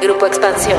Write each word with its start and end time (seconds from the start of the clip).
Grupo 0.00 0.26
Expansión. 0.26 0.78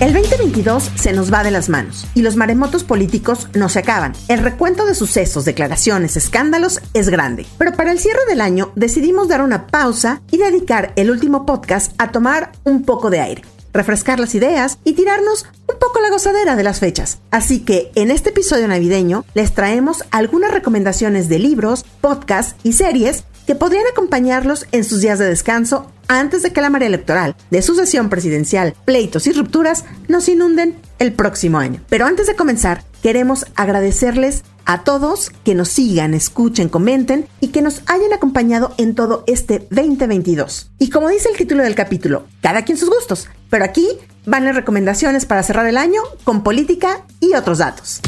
El 0.00 0.12
2022 0.12 0.90
se 0.96 1.12
nos 1.12 1.32
va 1.32 1.44
de 1.44 1.50
las 1.50 1.68
manos 1.68 2.06
y 2.14 2.22
los 2.22 2.36
maremotos 2.36 2.82
políticos 2.82 3.48
no 3.54 3.68
se 3.68 3.80
acaban. 3.80 4.14
El 4.28 4.40
recuento 4.40 4.84
de 4.86 4.94
sucesos, 4.94 5.44
declaraciones, 5.44 6.16
escándalos 6.16 6.80
es 6.94 7.08
grande. 7.08 7.46
Pero 7.58 7.72
para 7.72 7.92
el 7.92 7.98
cierre 7.98 8.24
del 8.28 8.40
año 8.40 8.72
decidimos 8.74 9.28
dar 9.28 9.42
una 9.42 9.66
pausa 9.66 10.22
y 10.30 10.38
dedicar 10.38 10.92
el 10.96 11.10
último 11.10 11.46
podcast 11.46 11.92
a 11.98 12.10
tomar 12.10 12.52
un 12.64 12.84
poco 12.84 13.10
de 13.10 13.20
aire 13.20 13.42
refrescar 13.72 14.20
las 14.20 14.34
ideas 14.34 14.78
y 14.84 14.92
tirarnos 14.92 15.46
un 15.66 15.78
poco 15.78 16.00
la 16.00 16.10
gozadera 16.10 16.56
de 16.56 16.62
las 16.62 16.78
fechas. 16.78 17.20
Así 17.30 17.60
que 17.60 17.90
en 17.94 18.10
este 18.10 18.28
episodio 18.28 18.68
navideño 18.68 19.24
les 19.32 19.54
traemos 19.54 20.04
algunas 20.10 20.52
recomendaciones 20.52 21.30
de 21.30 21.38
libros, 21.38 21.86
podcasts 22.02 22.56
y 22.62 22.74
series 22.74 23.24
que 23.46 23.54
podrían 23.54 23.86
acompañarlos 23.90 24.66
en 24.72 24.84
sus 24.84 25.00
días 25.00 25.18
de 25.18 25.26
descanso 25.26 25.90
antes 26.18 26.42
de 26.42 26.52
que 26.52 26.60
la 26.60 26.70
marea 26.70 26.88
electoral 26.88 27.36
de 27.50 27.62
sucesión 27.62 28.08
presidencial, 28.08 28.74
pleitos 28.84 29.26
y 29.26 29.32
rupturas 29.32 29.84
nos 30.08 30.28
inunden 30.28 30.76
el 30.98 31.12
próximo 31.12 31.58
año. 31.58 31.80
Pero 31.88 32.06
antes 32.06 32.26
de 32.26 32.36
comenzar, 32.36 32.84
queremos 33.02 33.46
agradecerles 33.56 34.44
a 34.64 34.84
todos 34.84 35.30
que 35.44 35.54
nos 35.54 35.68
sigan, 35.68 36.14
escuchen, 36.14 36.68
comenten 36.68 37.26
y 37.40 37.48
que 37.48 37.62
nos 37.62 37.82
hayan 37.86 38.12
acompañado 38.12 38.74
en 38.78 38.94
todo 38.94 39.24
este 39.26 39.66
2022. 39.70 40.70
Y 40.78 40.90
como 40.90 41.08
dice 41.08 41.28
el 41.30 41.36
título 41.36 41.62
del 41.62 41.74
capítulo, 41.74 42.26
cada 42.40 42.62
quien 42.62 42.78
sus 42.78 42.88
gustos, 42.88 43.28
pero 43.50 43.64
aquí 43.64 43.88
van 44.24 44.44
las 44.44 44.54
recomendaciones 44.54 45.26
para 45.26 45.42
cerrar 45.42 45.66
el 45.66 45.76
año 45.76 46.00
con 46.24 46.42
política 46.42 47.04
y 47.20 47.34
otros 47.34 47.58
datos. 47.58 48.00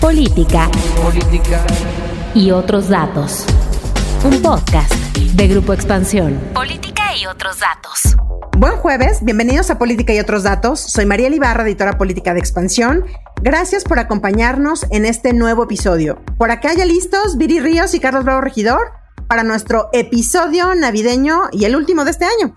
Política. 0.00 0.70
Política. 1.02 1.64
Y 2.34 2.50
otros 2.50 2.88
datos. 2.88 3.44
Un 4.24 4.42
podcast 4.42 4.92
de 5.34 5.48
Grupo 5.48 5.72
Expansión. 5.72 6.38
Política 6.52 6.97
y 7.16 7.26
otros 7.26 7.60
datos. 7.60 8.16
Buen 8.56 8.76
jueves, 8.76 9.18
bienvenidos 9.22 9.70
a 9.70 9.78
Política 9.78 10.12
y 10.12 10.18
otros 10.18 10.42
datos. 10.42 10.80
Soy 10.80 11.06
María 11.06 11.28
Ibarra, 11.28 11.62
editora 11.62 11.96
política 11.96 12.34
de 12.34 12.40
Expansión. 12.40 13.04
Gracias 13.40 13.84
por 13.84 13.98
acompañarnos 13.98 14.84
en 14.90 15.06
este 15.06 15.32
nuevo 15.32 15.64
episodio. 15.64 16.22
Por 16.36 16.50
acá 16.50 16.74
ya 16.74 16.84
listos 16.84 17.38
Viri 17.38 17.60
Ríos 17.60 17.94
y 17.94 18.00
Carlos 18.00 18.24
Bravo 18.24 18.40
Regidor 18.40 18.92
para 19.26 19.42
nuestro 19.42 19.88
episodio 19.92 20.74
navideño 20.74 21.42
y 21.52 21.64
el 21.64 21.76
último 21.76 22.04
de 22.04 22.10
este 22.10 22.24
año. 22.24 22.52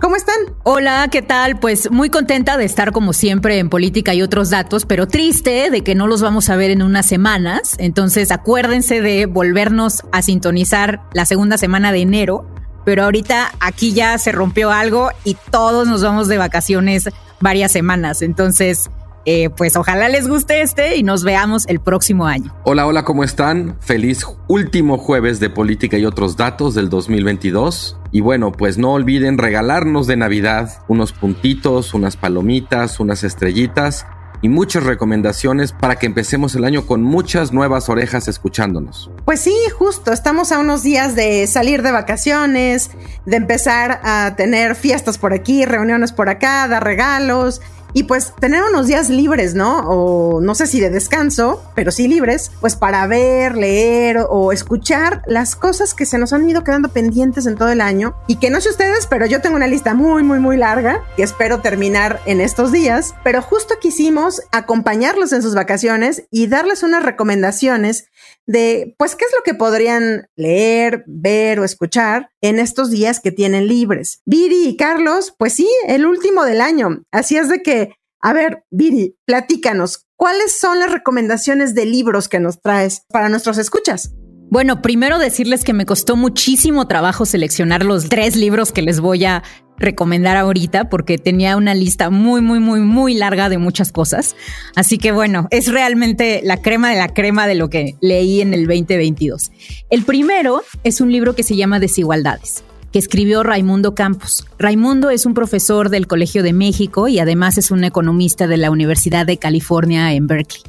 ¿Cómo 0.00 0.16
están? 0.16 0.34
Hola, 0.64 1.06
¿qué 1.12 1.22
tal? 1.22 1.60
Pues 1.60 1.88
muy 1.92 2.10
contenta 2.10 2.56
de 2.56 2.64
estar 2.64 2.90
como 2.90 3.12
siempre 3.12 3.60
en 3.60 3.68
política 3.68 4.14
y 4.14 4.22
otros 4.22 4.50
datos, 4.50 4.84
pero 4.84 5.06
triste 5.06 5.70
de 5.70 5.84
que 5.84 5.94
no 5.94 6.08
los 6.08 6.22
vamos 6.22 6.50
a 6.50 6.56
ver 6.56 6.72
en 6.72 6.82
unas 6.82 7.06
semanas. 7.06 7.76
Entonces 7.78 8.32
acuérdense 8.32 9.00
de 9.00 9.26
volvernos 9.26 10.02
a 10.10 10.22
sintonizar 10.22 11.02
la 11.12 11.24
segunda 11.24 11.56
semana 11.56 11.92
de 11.92 12.00
enero. 12.00 12.48
Pero 12.84 13.04
ahorita 13.04 13.52
aquí 13.60 13.92
ya 13.92 14.18
se 14.18 14.32
rompió 14.32 14.70
algo 14.70 15.10
y 15.24 15.36
todos 15.50 15.86
nos 15.86 16.02
vamos 16.02 16.28
de 16.28 16.38
vacaciones 16.38 17.08
varias 17.40 17.72
semanas. 17.72 18.22
Entonces, 18.22 18.90
eh, 19.24 19.50
pues 19.50 19.76
ojalá 19.76 20.08
les 20.08 20.26
guste 20.26 20.62
este 20.62 20.96
y 20.96 21.04
nos 21.04 21.22
veamos 21.22 21.64
el 21.68 21.80
próximo 21.80 22.26
año. 22.26 22.54
Hola, 22.64 22.86
hola, 22.86 23.04
¿cómo 23.04 23.22
están? 23.22 23.76
Feliz 23.80 24.26
último 24.48 24.98
jueves 24.98 25.38
de 25.38 25.48
política 25.48 25.96
y 25.96 26.04
otros 26.04 26.36
datos 26.36 26.74
del 26.74 26.88
2022. 26.88 27.98
Y 28.10 28.20
bueno, 28.20 28.50
pues 28.50 28.78
no 28.78 28.92
olviden 28.92 29.38
regalarnos 29.38 30.06
de 30.06 30.16
Navidad 30.16 30.82
unos 30.88 31.12
puntitos, 31.12 31.94
unas 31.94 32.16
palomitas, 32.16 32.98
unas 32.98 33.22
estrellitas 33.22 34.06
y 34.42 34.48
muchas 34.48 34.82
recomendaciones 34.82 35.72
para 35.72 35.96
que 35.96 36.06
empecemos 36.06 36.54
el 36.54 36.64
año 36.64 36.84
con 36.84 37.02
muchas 37.02 37.52
nuevas 37.52 37.88
orejas 37.88 38.28
escuchándonos. 38.28 39.10
Pues 39.24 39.40
sí, 39.40 39.54
justo, 39.78 40.12
estamos 40.12 40.52
a 40.52 40.58
unos 40.58 40.82
días 40.82 41.14
de 41.14 41.46
salir 41.46 41.82
de 41.82 41.92
vacaciones, 41.92 42.90
de 43.24 43.36
empezar 43.36 44.00
a 44.02 44.34
tener 44.36 44.74
fiestas 44.74 45.16
por 45.16 45.32
aquí, 45.32 45.64
reuniones 45.64 46.12
por 46.12 46.28
acá, 46.28 46.66
dar 46.68 46.84
regalos 46.84 47.62
y 47.92 48.04
pues 48.04 48.34
tener 48.40 48.62
unos 48.62 48.86
días 48.86 49.08
libres, 49.08 49.54
¿no? 49.54 49.80
O 49.88 50.40
no 50.40 50.54
sé 50.54 50.66
si 50.66 50.80
de 50.80 50.90
descanso, 50.90 51.62
pero 51.74 51.90
sí 51.90 52.08
libres, 52.08 52.50
pues 52.60 52.76
para 52.76 53.06
ver, 53.06 53.56
leer 53.56 54.18
o 54.28 54.52
escuchar 54.52 55.22
las 55.26 55.56
cosas 55.56 55.94
que 55.94 56.06
se 56.06 56.18
nos 56.18 56.32
han 56.32 56.48
ido 56.48 56.64
quedando 56.64 56.88
pendientes 56.88 57.46
en 57.46 57.56
todo 57.56 57.70
el 57.70 57.80
año 57.80 58.14
y 58.26 58.36
que 58.36 58.50
no 58.50 58.60
sé 58.60 58.70
ustedes, 58.70 59.06
pero 59.06 59.26
yo 59.26 59.40
tengo 59.40 59.56
una 59.56 59.66
lista 59.66 59.94
muy, 59.94 60.22
muy, 60.22 60.38
muy 60.38 60.56
larga 60.56 61.02
que 61.16 61.22
espero 61.22 61.60
terminar 61.60 62.20
en 62.26 62.40
estos 62.40 62.72
días, 62.72 63.14
pero 63.24 63.42
justo 63.42 63.74
quisimos 63.80 64.42
acompañarlos 64.52 65.32
en 65.32 65.42
sus 65.42 65.54
vacaciones 65.54 66.24
y 66.30 66.46
darles 66.46 66.82
unas 66.82 67.02
recomendaciones 67.02 68.06
de, 68.46 68.94
pues, 68.98 69.14
qué 69.14 69.24
es 69.24 69.32
lo 69.36 69.42
que 69.44 69.54
podrían 69.54 70.28
leer, 70.36 71.04
ver 71.06 71.60
o 71.60 71.64
escuchar 71.64 72.31
en 72.42 72.58
estos 72.58 72.90
días 72.90 73.20
que 73.20 73.32
tienen 73.32 73.68
libres. 73.68 74.20
Viri 74.26 74.68
y 74.68 74.76
Carlos, 74.76 75.34
pues 75.38 75.54
sí, 75.54 75.68
el 75.86 76.04
último 76.04 76.44
del 76.44 76.60
año. 76.60 77.04
Así 77.10 77.36
es 77.36 77.48
de 77.48 77.62
que, 77.62 77.94
a 78.20 78.32
ver, 78.32 78.64
Viri, 78.70 79.16
platícanos, 79.24 80.06
¿cuáles 80.16 80.52
son 80.58 80.78
las 80.78 80.92
recomendaciones 80.92 81.74
de 81.74 81.86
libros 81.86 82.28
que 82.28 82.40
nos 82.40 82.60
traes 82.60 83.04
para 83.08 83.28
nuestros 83.28 83.58
escuchas? 83.58 84.12
Bueno, 84.52 84.82
primero 84.82 85.18
decirles 85.18 85.64
que 85.64 85.72
me 85.72 85.86
costó 85.86 86.14
muchísimo 86.14 86.86
trabajo 86.86 87.24
seleccionar 87.24 87.86
los 87.86 88.10
tres 88.10 88.36
libros 88.36 88.70
que 88.70 88.82
les 88.82 89.00
voy 89.00 89.24
a 89.24 89.42
recomendar 89.78 90.36
ahorita 90.36 90.88
porque 90.88 91.18
tenía 91.18 91.56
una 91.56 91.74
lista 91.74 92.10
muy, 92.10 92.40
muy, 92.40 92.60
muy, 92.60 92.80
muy 92.80 93.14
larga 93.14 93.48
de 93.48 93.58
muchas 93.58 93.92
cosas. 93.92 94.36
Así 94.76 94.98
que 94.98 95.12
bueno, 95.12 95.48
es 95.50 95.72
realmente 95.72 96.40
la 96.44 96.58
crema 96.58 96.90
de 96.90 96.96
la 96.96 97.08
crema 97.08 97.46
de 97.46 97.54
lo 97.54 97.68
que 97.68 97.96
leí 98.00 98.40
en 98.40 98.54
el 98.54 98.66
2022. 98.66 99.50
El 99.90 100.02
primero 100.04 100.62
es 100.84 101.00
un 101.00 101.10
libro 101.10 101.34
que 101.34 101.42
se 101.42 101.56
llama 101.56 101.80
Desigualdades 101.80 102.64
que 102.92 102.98
escribió 102.98 103.42
Raimundo 103.42 103.94
Campos. 103.94 104.46
Raimundo 104.58 105.08
es 105.08 105.24
un 105.24 105.32
profesor 105.32 105.88
del 105.88 106.06
Colegio 106.06 106.42
de 106.42 106.52
México 106.52 107.08
y 107.08 107.18
además 107.18 107.56
es 107.56 107.70
un 107.70 107.84
economista 107.84 108.46
de 108.46 108.58
la 108.58 108.70
Universidad 108.70 109.24
de 109.24 109.38
California 109.38 110.12
en 110.12 110.26
Berkeley. 110.26 110.62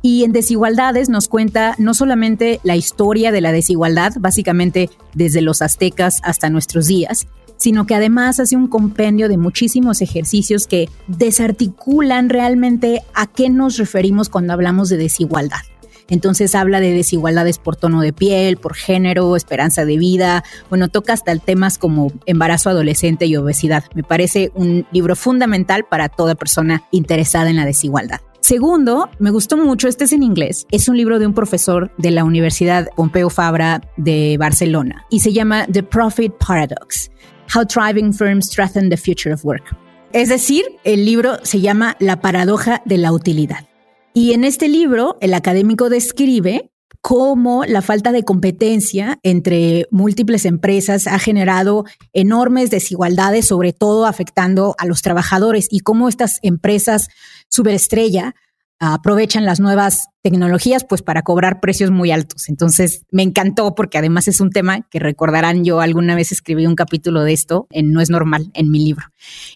Y 0.00 0.22
en 0.22 0.30
Desigualdades 0.30 1.08
nos 1.08 1.26
cuenta 1.26 1.74
no 1.78 1.92
solamente 1.92 2.60
la 2.62 2.76
historia 2.76 3.32
de 3.32 3.40
la 3.40 3.50
desigualdad, 3.50 4.12
básicamente 4.20 4.88
desde 5.14 5.40
los 5.40 5.62
aztecas 5.62 6.20
hasta 6.22 6.48
nuestros 6.48 6.86
días, 6.86 7.26
sino 7.56 7.86
que 7.86 7.94
además 7.94 8.40
hace 8.40 8.56
un 8.56 8.68
compendio 8.68 9.28
de 9.28 9.36
muchísimos 9.36 10.02
ejercicios 10.02 10.66
que 10.66 10.88
desarticulan 11.06 12.28
realmente 12.28 13.02
a 13.14 13.26
qué 13.26 13.48
nos 13.50 13.76
referimos 13.76 14.28
cuando 14.28 14.52
hablamos 14.52 14.88
de 14.88 14.96
desigualdad. 14.96 15.60
Entonces 16.08 16.54
habla 16.54 16.80
de 16.80 16.92
desigualdades 16.92 17.58
por 17.58 17.76
tono 17.76 18.00
de 18.00 18.12
piel, 18.12 18.56
por 18.56 18.74
género, 18.74 19.36
esperanza 19.36 19.84
de 19.84 19.96
vida. 19.96 20.44
Bueno, 20.68 20.88
toca 20.88 21.12
hasta 21.12 21.36
temas 21.36 21.78
como 21.78 22.12
embarazo 22.26 22.70
adolescente 22.70 23.26
y 23.26 23.36
obesidad. 23.36 23.84
Me 23.94 24.02
parece 24.02 24.52
un 24.54 24.86
libro 24.92 25.16
fundamental 25.16 25.84
para 25.84 26.08
toda 26.08 26.34
persona 26.34 26.84
interesada 26.92 27.50
en 27.50 27.56
la 27.56 27.64
desigualdad. 27.64 28.20
Segundo, 28.40 29.10
me 29.18 29.30
gustó 29.30 29.56
mucho, 29.56 29.88
este 29.88 30.04
es 30.04 30.12
en 30.12 30.22
inglés, 30.22 30.68
es 30.70 30.88
un 30.88 30.96
libro 30.96 31.18
de 31.18 31.26
un 31.26 31.34
profesor 31.34 31.90
de 31.98 32.12
la 32.12 32.22
Universidad 32.22 32.88
Pompeu 32.94 33.28
Fabra 33.28 33.80
de 33.96 34.36
Barcelona 34.38 35.04
y 35.10 35.18
se 35.18 35.32
llama 35.32 35.66
The 35.66 35.82
Profit 35.82 36.32
Paradox, 36.34 37.10
How 37.54 37.64
Thriving 37.64 38.12
Firms 38.12 38.46
Strengthen 38.46 38.90
the 38.90 38.96
Future 38.96 39.32
of 39.32 39.44
Work. 39.44 39.76
Es 40.12 40.28
decir, 40.28 40.64
el 40.84 41.04
libro 41.04 41.38
se 41.42 41.60
llama 41.60 41.96
La 42.00 42.20
paradoja 42.20 42.82
de 42.84 42.98
la 42.98 43.12
utilidad. 43.12 43.66
Y 44.14 44.32
en 44.32 44.44
este 44.44 44.68
libro, 44.68 45.18
el 45.20 45.34
académico 45.34 45.90
describe 45.90 46.70
cómo 47.02 47.64
la 47.64 47.82
falta 47.82 48.12
de 48.12 48.24
competencia 48.24 49.18
entre 49.22 49.86
múltiples 49.90 50.44
empresas 50.44 51.06
ha 51.06 51.18
generado 51.18 51.84
enormes 52.12 52.70
desigualdades, 52.70 53.46
sobre 53.46 53.72
todo 53.72 54.06
afectando 54.06 54.74
a 54.78 54.86
los 54.86 55.02
trabajadores 55.02 55.68
y 55.70 55.80
cómo 55.80 56.08
estas 56.08 56.38
empresas 56.42 57.08
superestrella 57.48 58.34
aprovechan 58.78 59.44
las 59.44 59.60
nuevas 59.60 60.08
tecnologías 60.22 60.84
pues 60.84 61.02
para 61.02 61.22
cobrar 61.22 61.60
precios 61.60 61.90
muy 61.90 62.10
altos. 62.10 62.48
Entonces 62.48 63.02
me 63.10 63.22
encantó 63.22 63.74
porque 63.74 63.98
además 63.98 64.28
es 64.28 64.40
un 64.40 64.50
tema 64.50 64.86
que 64.90 64.98
recordarán 64.98 65.64
yo 65.64 65.80
alguna 65.80 66.14
vez 66.14 66.32
escribí 66.32 66.66
un 66.66 66.74
capítulo 66.74 67.22
de 67.22 67.32
esto 67.32 67.66
en 67.70 67.92
No 67.92 68.00
es 68.00 68.10
normal 68.10 68.50
en 68.54 68.70
mi 68.70 68.84
libro. 68.84 69.06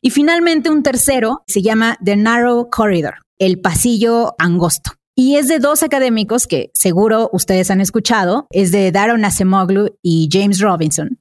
Y 0.01 0.11
finalmente 0.11 0.71
un 0.71 0.83
tercero 0.83 1.43
se 1.47 1.63
llama 1.63 1.99
The 2.05 2.17
Narrow 2.17 2.71
Corridor, 2.71 3.15
el 3.39 3.61
pasillo 3.61 4.35
angosto. 4.39 4.93
Y 5.15 5.37
es 5.37 5.49
de 5.49 5.59
dos 5.59 5.83
académicos 5.83 6.47
que 6.47 6.71
seguro 6.73 7.29
ustedes 7.33 7.71
han 7.71 7.83
escuchado, 7.83 8.47
es 8.51 8.73
de 8.73 8.91
Daron 8.91 9.25
Acemoglu 9.25 9.99
y 10.03 10.31
James 10.33 10.61
Robinson, 10.61 11.20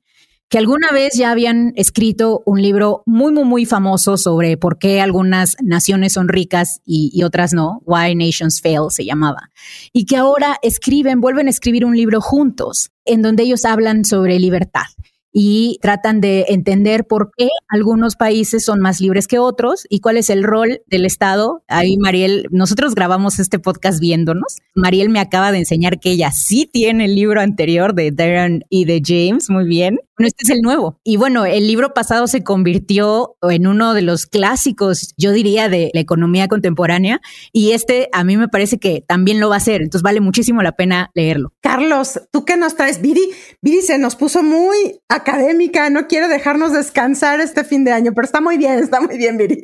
que 0.50 0.58
alguna 0.58 0.92
vez 0.92 1.14
ya 1.16 1.32
habían 1.32 1.74
escrito 1.76 2.42
un 2.46 2.62
libro 2.62 3.04
muy, 3.06 3.32
muy, 3.32 3.44
muy 3.44 3.66
famoso 3.66 4.18
sobre 4.18 4.58
por 4.58 4.80
qué 4.80 5.00
algunas 5.00 5.56
naciones 5.62 6.14
son 6.14 6.28
ricas 6.28 6.82
y, 6.86 7.12
y 7.14 7.24
otras 7.24 7.54
no. 7.54 7.82
Why 7.86 8.16
Nations 8.16 8.60
Fail 8.60 8.90
se 8.90 9.06
llamaba. 9.06 9.52
Y 9.94 10.06
que 10.06 10.18
ahora 10.18 10.58
escriben, 10.64 11.22
vuelven 11.22 11.48
a 11.48 11.52
escribir 11.52 11.86
un 11.86 11.96
libro 11.96 12.20
juntos 12.20 12.92
en 13.06 13.22
donde 13.22 13.44
ellos 13.44 13.64
hablan 13.64 14.06
sobre 14.06 14.40
libertad 14.40 14.86
y 15.32 15.78
tratan 15.82 16.22
de 16.22 16.46
entender 16.50 17.06
por 17.06 17.32
qué 17.36 17.50
algunos 17.68 18.16
países 18.16 18.66
son 18.66 18.80
más 18.80 19.00
libres 19.00 19.28
que 19.28 19.40
otros 19.40 19.86
y 19.90 20.00
cuál 20.00 20.18
es 20.18 20.30
el 20.30 20.44
rol 20.44 20.82
del 20.88 21.06
Estado. 21.06 21.64
Ahí 21.68 21.98
Mariel, 21.98 22.48
nosotros 22.52 22.96
grabamos 22.96 23.40
este 23.40 23.60
podcast 23.60 24.00
viéndonos. 24.00 24.58
Mariel 24.74 25.10
me 25.10 25.20
acaba 25.20 25.52
de 25.52 25.60
enseñar 25.60 26.00
que 26.00 26.12
ella 26.12 26.32
sí 26.32 26.68
tiene 26.72 27.06
el 27.06 27.16
libro 27.16 27.42
anterior 27.42 27.94
de 27.94 28.12
Darren 28.12 28.64
y 28.70 28.86
de 28.86 29.02
James, 29.06 29.50
muy 29.50 29.68
bien. 29.68 30.00
Bueno, 30.20 30.28
este 30.28 30.44
es 30.44 30.50
el 30.50 30.62
nuevo. 30.62 31.00
Y 31.06 31.16
bueno, 31.16 31.46
el 31.46 31.66
libro 31.66 31.94
pasado 31.94 32.28
se 32.28 32.44
convirtió 32.44 33.38
en 33.42 33.68
uno 33.68 33.94
de 33.94 34.02
los 34.02 34.26
clásicos, 34.26 35.14
yo 35.16 35.32
diría, 35.32 35.70
de 35.70 35.92
la 35.94 36.02
economía 36.02 36.50
contemporánea. 36.50 37.22
Y 37.54 37.72
este 37.72 38.10
a 38.12 38.26
mí 38.26 38.36
me 38.36 38.50
parece 38.50 38.80
que 38.80 39.02
también 39.08 39.40
lo 39.40 39.48
va 39.48 39.56
a 39.56 39.60
hacer. 39.60 39.82
Entonces 39.82 40.04
vale 40.04 40.20
muchísimo 40.20 40.62
la 40.62 40.74
pena 40.74 41.10
leerlo. 41.14 41.54
Carlos, 41.62 42.20
¿tú 42.34 42.44
qué 42.44 42.58
nos 42.58 42.76
traes? 42.76 43.00
Viri, 43.00 43.32
Viri 43.62 43.82
se 43.82 43.98
nos 43.98 44.18
puso 44.18 44.44
muy 44.44 45.00
académica, 45.08 45.90
no 45.90 46.08
quiere 46.08 46.28
dejarnos 46.28 46.74
descansar 46.74 47.40
este 47.40 47.64
fin 47.64 47.86
de 47.86 47.94
año, 47.94 48.12
pero 48.14 48.26
está 48.26 48.42
muy 48.42 48.58
bien, 48.58 48.80
está 48.80 49.00
muy 49.00 49.18
bien, 49.18 49.38
Viri. 49.38 49.64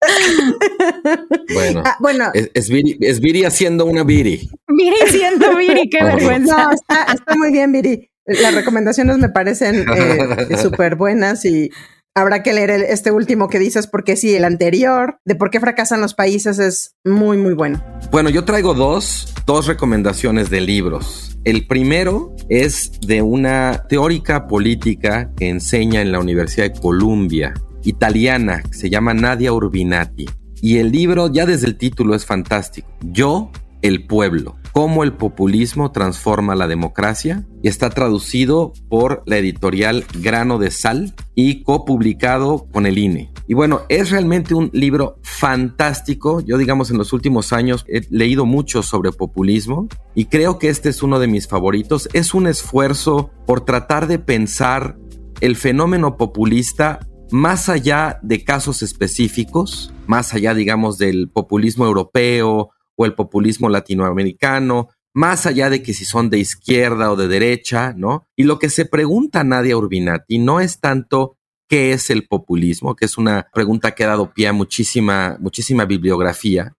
bueno, 1.52 1.82
ah, 1.84 1.96
bueno. 2.00 2.30
Es, 2.32 2.70
Viri, 2.70 3.44
haciendo 3.44 3.86
una 3.86 4.04
Viri. 4.04 4.48
Viri 4.68 4.96
siendo 5.08 5.56
Viri, 5.56 5.90
qué 5.90 6.04
vergüenza. 6.04 6.64
No, 6.64 6.70
está, 6.70 7.36
muy 7.36 7.52
bien, 7.52 7.72
Viri. 7.72 8.09
Las 8.26 8.54
recomendaciones 8.54 9.18
me 9.18 9.28
parecen 9.28 9.86
eh, 9.96 10.56
súper 10.62 10.96
buenas 10.96 11.44
y 11.44 11.70
habrá 12.14 12.42
que 12.42 12.52
leer 12.52 12.70
este 12.70 13.10
último 13.10 13.48
que 13.48 13.58
dices 13.58 13.86
porque 13.86 14.16
sí, 14.16 14.34
el 14.34 14.44
anterior 14.44 15.18
de 15.24 15.34
por 15.34 15.50
qué 15.50 15.60
fracasan 15.60 16.00
los 16.00 16.14
países 16.14 16.58
es 16.58 16.96
muy, 17.04 17.38
muy 17.38 17.54
bueno. 17.54 17.82
Bueno, 18.10 18.30
yo 18.30 18.44
traigo 18.44 18.74
dos, 18.74 19.32
dos 19.46 19.66
recomendaciones 19.66 20.50
de 20.50 20.60
libros. 20.60 21.38
El 21.44 21.66
primero 21.66 22.34
es 22.48 22.92
de 23.00 23.22
una 23.22 23.84
teórica 23.88 24.46
política 24.46 25.32
que 25.36 25.48
enseña 25.48 26.02
en 26.02 26.12
la 26.12 26.20
Universidad 26.20 26.70
de 26.70 26.78
Columbia, 26.78 27.54
italiana, 27.84 28.62
que 28.62 28.74
se 28.74 28.90
llama 28.90 29.14
Nadia 29.14 29.52
Urbinati. 29.52 30.26
Y 30.60 30.76
el 30.78 30.92
libro, 30.92 31.32
ya 31.32 31.46
desde 31.46 31.66
el 31.66 31.78
título, 31.78 32.14
es 32.14 32.26
fantástico. 32.26 32.88
Yo, 33.00 33.50
el 33.80 34.06
pueblo 34.06 34.59
cómo 34.72 35.04
el 35.04 35.12
populismo 35.12 35.92
transforma 35.92 36.54
la 36.54 36.68
democracia 36.68 37.46
y 37.62 37.68
está 37.68 37.90
traducido 37.90 38.72
por 38.88 39.22
la 39.26 39.38
editorial 39.38 40.04
Grano 40.20 40.58
de 40.58 40.70
Sal 40.70 41.14
y 41.34 41.62
copublicado 41.62 42.66
con 42.72 42.86
el 42.86 42.98
INE. 42.98 43.32
Y 43.46 43.54
bueno, 43.54 43.82
es 43.88 44.10
realmente 44.10 44.54
un 44.54 44.70
libro 44.72 45.18
fantástico. 45.22 46.40
Yo 46.40 46.56
digamos 46.56 46.90
en 46.90 46.98
los 46.98 47.12
últimos 47.12 47.52
años 47.52 47.84
he 47.88 48.02
leído 48.10 48.46
mucho 48.46 48.82
sobre 48.82 49.12
populismo 49.12 49.88
y 50.14 50.26
creo 50.26 50.58
que 50.58 50.68
este 50.68 50.88
es 50.88 51.02
uno 51.02 51.18
de 51.18 51.26
mis 51.26 51.48
favoritos. 51.48 52.08
Es 52.12 52.34
un 52.34 52.46
esfuerzo 52.46 53.30
por 53.46 53.64
tratar 53.64 54.06
de 54.06 54.18
pensar 54.18 54.96
el 55.40 55.56
fenómeno 55.56 56.16
populista 56.16 57.00
más 57.32 57.68
allá 57.68 58.18
de 58.22 58.44
casos 58.44 58.82
específicos, 58.82 59.92
más 60.06 60.34
allá 60.34 60.54
digamos 60.54 60.98
del 60.98 61.28
populismo 61.28 61.86
europeo 61.86 62.70
o 63.00 63.06
el 63.06 63.14
populismo 63.14 63.70
latinoamericano, 63.70 64.90
más 65.14 65.46
allá 65.46 65.70
de 65.70 65.82
que 65.82 65.94
si 65.94 66.04
son 66.04 66.28
de 66.28 66.38
izquierda 66.38 67.10
o 67.10 67.16
de 67.16 67.28
derecha, 67.28 67.94
¿no? 67.96 68.26
Y 68.36 68.42
lo 68.42 68.58
que 68.58 68.68
se 68.68 68.84
pregunta 68.84 69.42
Nadia 69.42 69.78
Urbinati 69.78 70.38
no 70.38 70.60
es 70.60 70.80
tanto 70.80 71.38
qué 71.66 71.92
es 71.92 72.10
el 72.10 72.28
populismo, 72.28 72.94
que 72.94 73.06
es 73.06 73.16
una 73.16 73.48
pregunta 73.54 73.92
que 73.92 74.04
ha 74.04 74.08
dado 74.08 74.34
pie 74.34 74.48
a 74.48 74.52
muchísima, 74.52 75.38
muchísima 75.40 75.86
bibliografía. 75.86 76.74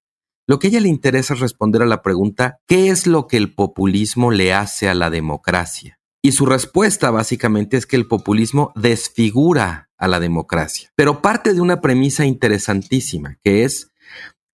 Lo 0.47 0.59
que 0.59 0.67
a 0.67 0.69
ella 0.69 0.81
le 0.81 0.89
interesa 0.89 1.33
es 1.33 1.39
responder 1.39 1.81
a 1.81 1.87
la 1.87 2.03
pregunta, 2.03 2.59
¿qué 2.67 2.89
es 2.89 3.07
lo 3.07 3.25
que 3.25 3.37
el 3.37 3.55
populismo 3.55 4.29
le 4.29 4.53
hace 4.53 4.89
a 4.89 4.93
la 4.93 5.09
democracia? 5.09 5.97
Y 6.21 6.33
su 6.33 6.45
respuesta 6.45 7.09
básicamente 7.09 7.77
es 7.77 7.87
que 7.87 7.95
el 7.95 8.07
populismo 8.07 8.73
desfigura 8.75 9.89
a 9.97 10.07
la 10.07 10.19
democracia, 10.19 10.91
pero 10.95 11.23
parte 11.23 11.55
de 11.55 11.61
una 11.61 11.81
premisa 11.81 12.25
interesantísima, 12.25 13.39
que 13.43 13.63
es 13.63 13.89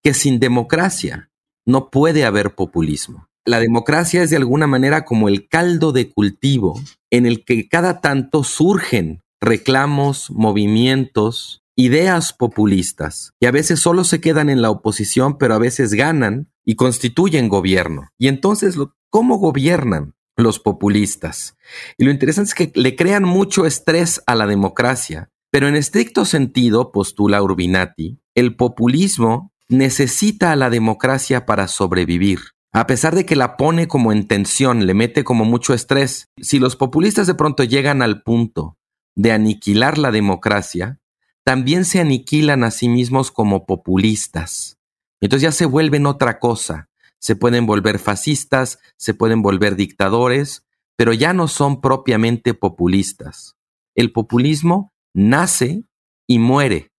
que 0.02 0.14
sin 0.14 0.40
democracia 0.40 1.30
no 1.68 1.92
puede 1.92 2.26
haber 2.26 2.56
populismo. 2.56 3.28
La 3.46 3.60
democracia 3.60 4.24
es 4.24 4.30
de 4.32 4.38
alguna 4.38 4.66
manera 4.66 5.06
como 5.06 5.28
el 5.28 5.48
caldo 5.48 5.92
de 5.92 6.12
cultivo 6.12 6.82
en 7.12 7.26
el 7.26 7.46
que 7.46 7.70
cada 7.70 8.02
tanto 8.02 8.44
surgen 8.44 9.22
reclamos, 9.40 10.32
movimientos, 10.32 11.62
ideas 11.76 12.34
populistas, 12.34 13.34
y 13.40 13.46
a 13.46 13.52
veces 13.52 13.80
solo 13.80 14.04
se 14.04 14.20
quedan 14.20 14.50
en 14.50 14.62
la 14.62 14.72
oposición, 14.72 15.38
pero 15.38 15.54
a 15.54 15.60
veces 15.60 15.94
ganan 15.94 16.52
y 16.66 16.76
constituyen 16.76 17.50
gobierno. 17.50 18.10
Y 18.18 18.30
entonces, 18.30 18.76
¿cómo 19.10 19.38
gobiernan 19.38 20.16
los 20.36 20.60
populistas? 20.60 21.56
Y 21.98 22.06
lo 22.06 22.12
interesante 22.12 22.50
es 22.50 22.56
que 22.56 22.72
le 22.80 22.96
crean 22.96 23.24
mucho 23.24 23.66
estrés 23.66 24.24
a 24.26 24.36
la 24.36 24.48
democracia, 24.48 25.30
pero 25.52 25.68
en 25.68 25.76
estricto 25.76 26.26
sentido, 26.26 26.92
postula 26.92 27.44
Urbinati, 27.44 28.20
el 28.36 28.56
populismo 28.56 29.54
necesita 29.70 30.52
a 30.52 30.56
la 30.56 30.70
democracia 30.70 31.46
para 31.46 31.68
sobrevivir. 31.68 32.40
A 32.74 32.86
pesar 32.88 33.16
de 33.16 33.26
que 33.26 33.36
la 33.36 33.58
pone 33.58 33.88
como 33.88 34.12
en 34.12 34.28
tensión, 34.28 34.86
le 34.86 34.94
mete 34.94 35.24
como 35.24 35.46
mucho 35.46 35.74
estrés, 35.74 36.30
si 36.40 36.60
los 36.60 36.76
populistas 36.76 37.28
de 37.28 37.36
pronto 37.36 37.64
llegan 37.64 38.02
al 38.02 38.22
punto 38.22 38.78
de 39.16 39.32
aniquilar 39.32 39.98
la 39.98 40.12
democracia, 40.12 41.00
también 41.44 41.86
se 41.86 42.00
aniquilan 42.00 42.64
a 42.64 42.72
sí 42.72 42.90
mismos 42.90 43.32
como 43.32 43.66
populistas. 43.66 44.78
Entonces 45.22 45.44
ya 45.44 45.52
se 45.52 45.66
vuelven 45.66 46.06
otra 46.06 46.40
cosa. 46.40 46.90
Se 47.20 47.36
pueden 47.36 47.66
volver 47.66 48.00
fascistas, 48.00 48.80
se 48.98 49.14
pueden 49.14 49.42
volver 49.42 49.76
dictadores, 49.76 50.66
pero 50.98 51.14
ya 51.14 51.34
no 51.34 51.48
son 51.48 51.82
propiamente 51.82 52.54
populistas. 52.54 53.56
El 53.96 54.12
populismo 54.12 54.94
nace 55.14 55.84
y 56.28 56.38
muere 56.38 56.92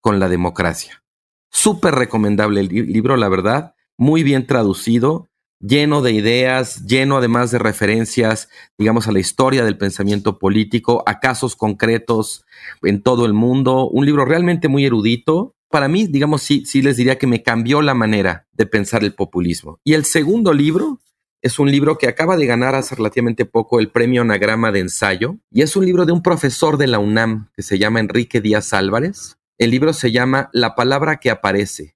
con 0.00 0.18
la 0.18 0.28
democracia. 0.28 0.99
Súper 1.50 1.94
recomendable 1.94 2.60
el 2.60 2.68
libro, 2.68 3.16
la 3.16 3.28
verdad, 3.28 3.74
muy 3.96 4.22
bien 4.22 4.46
traducido, 4.46 5.28
lleno 5.60 6.00
de 6.00 6.12
ideas, 6.12 6.86
lleno 6.86 7.18
además 7.18 7.50
de 7.50 7.58
referencias, 7.58 8.48
digamos, 8.78 9.06
a 9.06 9.12
la 9.12 9.20
historia 9.20 9.64
del 9.64 9.76
pensamiento 9.76 10.38
político, 10.38 11.02
a 11.06 11.20
casos 11.20 11.56
concretos 11.56 12.44
en 12.82 13.02
todo 13.02 13.26
el 13.26 13.34
mundo. 13.34 13.88
Un 13.88 14.06
libro 14.06 14.24
realmente 14.24 14.68
muy 14.68 14.86
erudito. 14.86 15.54
Para 15.68 15.88
mí, 15.88 16.06
digamos, 16.06 16.42
sí, 16.42 16.64
sí 16.66 16.82
les 16.82 16.96
diría 16.96 17.18
que 17.18 17.26
me 17.26 17.42
cambió 17.42 17.82
la 17.82 17.94
manera 17.94 18.48
de 18.52 18.66
pensar 18.66 19.04
el 19.04 19.14
populismo. 19.14 19.78
Y 19.84 19.94
el 19.94 20.04
segundo 20.04 20.52
libro 20.52 21.00
es 21.42 21.58
un 21.58 21.70
libro 21.70 21.96
que 21.96 22.08
acaba 22.08 22.36
de 22.36 22.46
ganar 22.46 22.74
hace 22.74 22.94
relativamente 22.94 23.46
poco 23.46 23.80
el 23.80 23.90
premio 23.90 24.22
Anagrama 24.22 24.72
de 24.72 24.80
Ensayo 24.80 25.36
y 25.50 25.62
es 25.62 25.74
un 25.74 25.86
libro 25.86 26.04
de 26.04 26.12
un 26.12 26.22
profesor 26.22 26.76
de 26.76 26.86
la 26.86 26.98
UNAM 26.98 27.48
que 27.54 27.62
se 27.62 27.78
llama 27.78 28.00
Enrique 28.00 28.42
Díaz 28.42 28.74
Álvarez 28.74 29.39
el 29.60 29.70
libro 29.70 29.92
se 29.92 30.10
llama 30.10 30.48
La 30.54 30.74
palabra 30.74 31.18
que 31.18 31.30
aparece, 31.30 31.94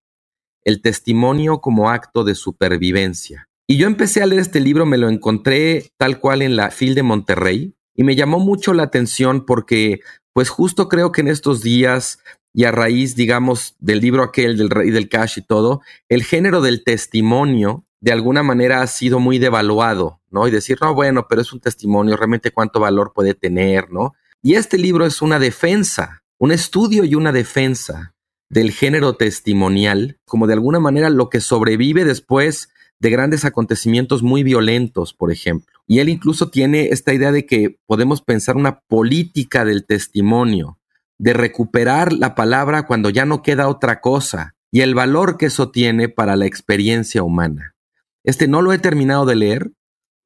el 0.64 0.82
testimonio 0.82 1.62
como 1.62 1.88
acto 1.88 2.22
de 2.22 2.34
supervivencia. 2.34 3.48
Y 3.66 3.78
yo 3.78 3.86
empecé 3.86 4.22
a 4.22 4.26
leer 4.26 4.42
este 4.42 4.60
libro, 4.60 4.84
me 4.84 4.98
lo 4.98 5.08
encontré 5.08 5.90
tal 5.96 6.20
cual 6.20 6.42
en 6.42 6.56
la 6.56 6.70
FIL 6.70 6.94
de 6.94 7.02
Monterrey 7.02 7.74
y 7.94 8.04
me 8.04 8.16
llamó 8.16 8.38
mucho 8.38 8.74
la 8.74 8.82
atención 8.82 9.46
porque 9.46 10.00
pues 10.34 10.50
justo 10.50 10.90
creo 10.90 11.10
que 11.10 11.22
en 11.22 11.28
estos 11.28 11.62
días 11.62 12.18
y 12.52 12.64
a 12.64 12.70
raíz, 12.70 13.16
digamos, 13.16 13.76
del 13.78 14.00
libro 14.00 14.22
aquel 14.22 14.58
del 14.58 14.68
rey 14.68 14.90
del 14.90 15.08
cash 15.08 15.38
y 15.38 15.42
todo, 15.42 15.80
el 16.10 16.22
género 16.22 16.60
del 16.60 16.84
testimonio 16.84 17.86
de 18.02 18.12
alguna 18.12 18.42
manera 18.42 18.82
ha 18.82 18.86
sido 18.86 19.20
muy 19.20 19.38
devaluado, 19.38 20.20
¿no? 20.30 20.46
Y 20.46 20.50
decir, 20.50 20.76
no, 20.82 20.92
bueno, 20.92 21.28
pero 21.30 21.40
es 21.40 21.50
un 21.54 21.60
testimonio, 21.60 22.18
realmente 22.18 22.50
cuánto 22.50 22.78
valor 22.78 23.14
puede 23.14 23.32
tener, 23.32 23.90
¿no? 23.90 24.12
Y 24.42 24.56
este 24.56 24.76
libro 24.76 25.06
es 25.06 25.22
una 25.22 25.38
defensa 25.38 26.23
un 26.44 26.52
estudio 26.52 27.04
y 27.04 27.14
una 27.14 27.32
defensa 27.32 28.14
del 28.50 28.70
género 28.70 29.16
testimonial 29.16 30.18
como 30.26 30.46
de 30.46 30.52
alguna 30.52 30.78
manera 30.78 31.08
lo 31.08 31.30
que 31.30 31.40
sobrevive 31.40 32.04
después 32.04 32.68
de 33.00 33.08
grandes 33.08 33.46
acontecimientos 33.46 34.22
muy 34.22 34.42
violentos, 34.42 35.14
por 35.14 35.32
ejemplo. 35.32 35.80
Y 35.86 36.00
él 36.00 36.10
incluso 36.10 36.50
tiene 36.50 36.88
esta 36.88 37.14
idea 37.14 37.32
de 37.32 37.46
que 37.46 37.78
podemos 37.86 38.20
pensar 38.20 38.58
una 38.58 38.80
política 38.80 39.64
del 39.64 39.86
testimonio, 39.86 40.78
de 41.18 41.32
recuperar 41.32 42.12
la 42.12 42.34
palabra 42.34 42.86
cuando 42.86 43.08
ya 43.08 43.24
no 43.24 43.40
queda 43.40 43.66
otra 43.66 44.02
cosa, 44.02 44.54
y 44.70 44.82
el 44.82 44.94
valor 44.94 45.38
que 45.38 45.46
eso 45.46 45.70
tiene 45.70 46.10
para 46.10 46.36
la 46.36 46.44
experiencia 46.44 47.22
humana. 47.22 47.74
Este 48.22 48.48
no 48.48 48.60
lo 48.60 48.74
he 48.74 48.78
terminado 48.78 49.24
de 49.24 49.36
leer, 49.36 49.70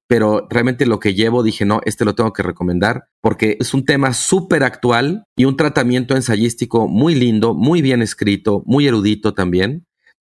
pero 0.09 0.47
realmente 0.51 0.87
lo 0.87 0.99
que 0.99 1.15
llevo 1.15 1.43
dije, 1.43 1.65
no, 1.65 1.81
este 1.85 2.05
lo 2.05 2.15
tengo 2.15 2.33
que 2.33 2.43
recomendar 2.43 3.09
porque 3.21 3.57
es 3.61 3.75
un 3.75 3.85
tema 3.85 4.15
súper 4.15 4.65
actual 4.65 5.25
y 5.37 5.45
un 5.45 5.57
tratamiento 5.57 6.17
ensayístico 6.17 6.89
muy 6.89 7.15
lindo, 7.15 7.55
muy 7.55 7.83
bien 7.83 8.03
escrito, 8.03 8.63
muy 8.67 8.89
erudito 8.89 9.35
también, 9.35 9.87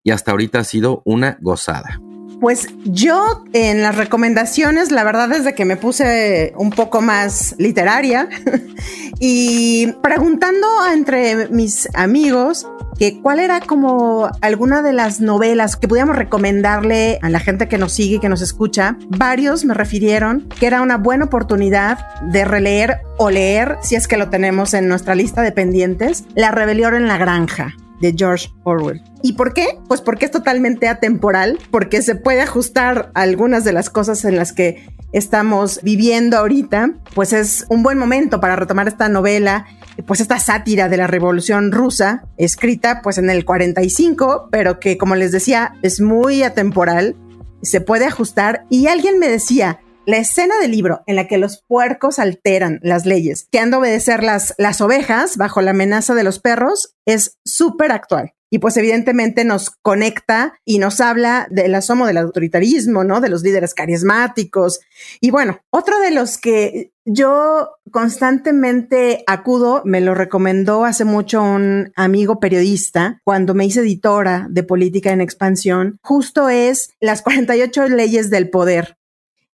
y 0.03 0.11
hasta 0.11 0.31
ahorita 0.31 0.59
ha 0.59 0.63
sido 0.63 1.01
una 1.05 1.37
gozada. 1.41 2.01
Pues 2.41 2.69
yo 2.85 3.43
en 3.53 3.83
las 3.83 3.95
recomendaciones, 3.95 4.91
la 4.91 5.03
verdad 5.03 5.31
es 5.31 5.53
que 5.53 5.63
me 5.63 5.77
puse 5.77 6.53
un 6.57 6.71
poco 6.71 6.99
más 6.99 7.53
literaria 7.59 8.29
y 9.19 9.93
preguntando 10.01 10.67
entre 10.91 11.49
mis 11.49 11.87
amigos 11.93 12.67
que 12.97 13.21
cuál 13.21 13.39
era 13.39 13.59
como 13.59 14.27
alguna 14.41 14.81
de 14.81 14.91
las 14.91 15.21
novelas 15.21 15.75
que 15.75 15.87
pudiéramos 15.87 16.15
recomendarle 16.15 17.19
a 17.21 17.29
la 17.29 17.39
gente 17.39 17.67
que 17.67 17.77
nos 17.77 17.93
sigue 17.93 18.15
y 18.15 18.19
que 18.19 18.29
nos 18.29 18.41
escucha. 18.41 18.97
Varios 19.09 19.63
me 19.63 19.75
refirieron 19.75 20.49
que 20.59 20.65
era 20.65 20.81
una 20.81 20.97
buena 20.97 21.25
oportunidad 21.25 21.99
de 22.23 22.43
releer 22.43 23.01
o 23.19 23.29
leer, 23.29 23.77
si 23.83 23.93
es 23.95 24.07
que 24.07 24.17
lo 24.17 24.29
tenemos 24.29 24.73
en 24.73 24.87
nuestra 24.87 25.13
lista 25.13 25.43
de 25.43 25.51
pendientes, 25.51 26.23
La 26.33 26.49
rebelión 26.49 26.95
en 26.95 27.07
la 27.07 27.19
granja 27.19 27.75
de 28.01 28.13
George 28.17 28.49
Orwell. 28.63 29.01
¿Y 29.23 29.33
por 29.33 29.53
qué? 29.53 29.79
Pues 29.87 30.01
porque 30.01 30.25
es 30.25 30.31
totalmente 30.31 30.87
atemporal, 30.87 31.59
porque 31.71 32.01
se 32.01 32.15
puede 32.15 32.41
ajustar 32.41 33.11
a 33.13 33.21
algunas 33.21 33.63
de 33.63 33.73
las 33.73 33.89
cosas 33.89 34.25
en 34.25 34.35
las 34.35 34.51
que 34.51 34.85
estamos 35.13 35.79
viviendo 35.83 36.37
ahorita, 36.37 36.91
pues 37.13 37.33
es 37.33 37.65
un 37.69 37.83
buen 37.83 37.97
momento 37.97 38.39
para 38.39 38.55
retomar 38.55 38.87
esta 38.87 39.09
novela, 39.09 39.65
pues 40.05 40.21
esta 40.21 40.39
sátira 40.39 40.89
de 40.89 40.97
la 40.97 41.07
Revolución 41.07 41.71
Rusa, 41.71 42.23
escrita 42.37 43.01
pues 43.01 43.17
en 43.17 43.29
el 43.29 43.45
45, 43.45 44.47
pero 44.51 44.79
que 44.79 44.97
como 44.97 45.15
les 45.15 45.31
decía 45.31 45.73
es 45.81 45.99
muy 45.99 46.43
atemporal, 46.43 47.15
se 47.61 47.81
puede 47.81 48.05
ajustar 48.05 48.65
y 48.69 48.87
alguien 48.87 49.19
me 49.19 49.27
decía, 49.27 49.80
la 50.05 50.17
escena 50.17 50.57
del 50.59 50.71
libro 50.71 51.03
en 51.05 51.15
la 51.15 51.27
que 51.27 51.37
los 51.37 51.63
puercos 51.67 52.19
alteran 52.19 52.79
las 52.81 53.05
leyes 53.05 53.47
que 53.51 53.59
han 53.59 53.71
de 53.71 53.77
obedecer 53.77 54.23
las, 54.23 54.53
las 54.57 54.81
ovejas 54.81 55.37
bajo 55.37 55.61
la 55.61 55.71
amenaza 55.71 56.15
de 56.15 56.23
los 56.23 56.39
perros 56.39 56.95
es 57.05 57.37
súper 57.45 57.91
actual. 57.91 58.33
Y 58.53 58.59
pues 58.59 58.75
evidentemente 58.75 59.45
nos 59.45 59.69
conecta 59.69 60.55
y 60.65 60.79
nos 60.79 60.99
habla 60.99 61.47
del 61.49 61.73
asomo 61.73 62.05
del 62.05 62.17
autoritarismo, 62.17 63.05
¿no? 63.05 63.21
De 63.21 63.29
los 63.29 63.43
líderes 63.43 63.73
carismáticos. 63.73 64.81
Y 65.21 65.31
bueno, 65.31 65.61
otro 65.69 65.97
de 66.01 66.11
los 66.11 66.37
que 66.37 66.91
yo 67.05 67.69
constantemente 67.91 69.23
acudo, 69.25 69.83
me 69.85 70.01
lo 70.01 70.15
recomendó 70.15 70.83
hace 70.83 71.05
mucho 71.05 71.41
un 71.41 71.93
amigo 71.95 72.41
periodista 72.41 73.21
cuando 73.23 73.53
me 73.53 73.65
hice 73.65 73.79
editora 73.79 74.47
de 74.49 74.63
política 74.63 75.11
en 75.11 75.21
expansión, 75.21 75.97
justo 76.03 76.49
es 76.49 76.89
las 76.99 77.21
48 77.21 77.87
leyes 77.87 78.29
del 78.29 78.49
poder 78.49 78.97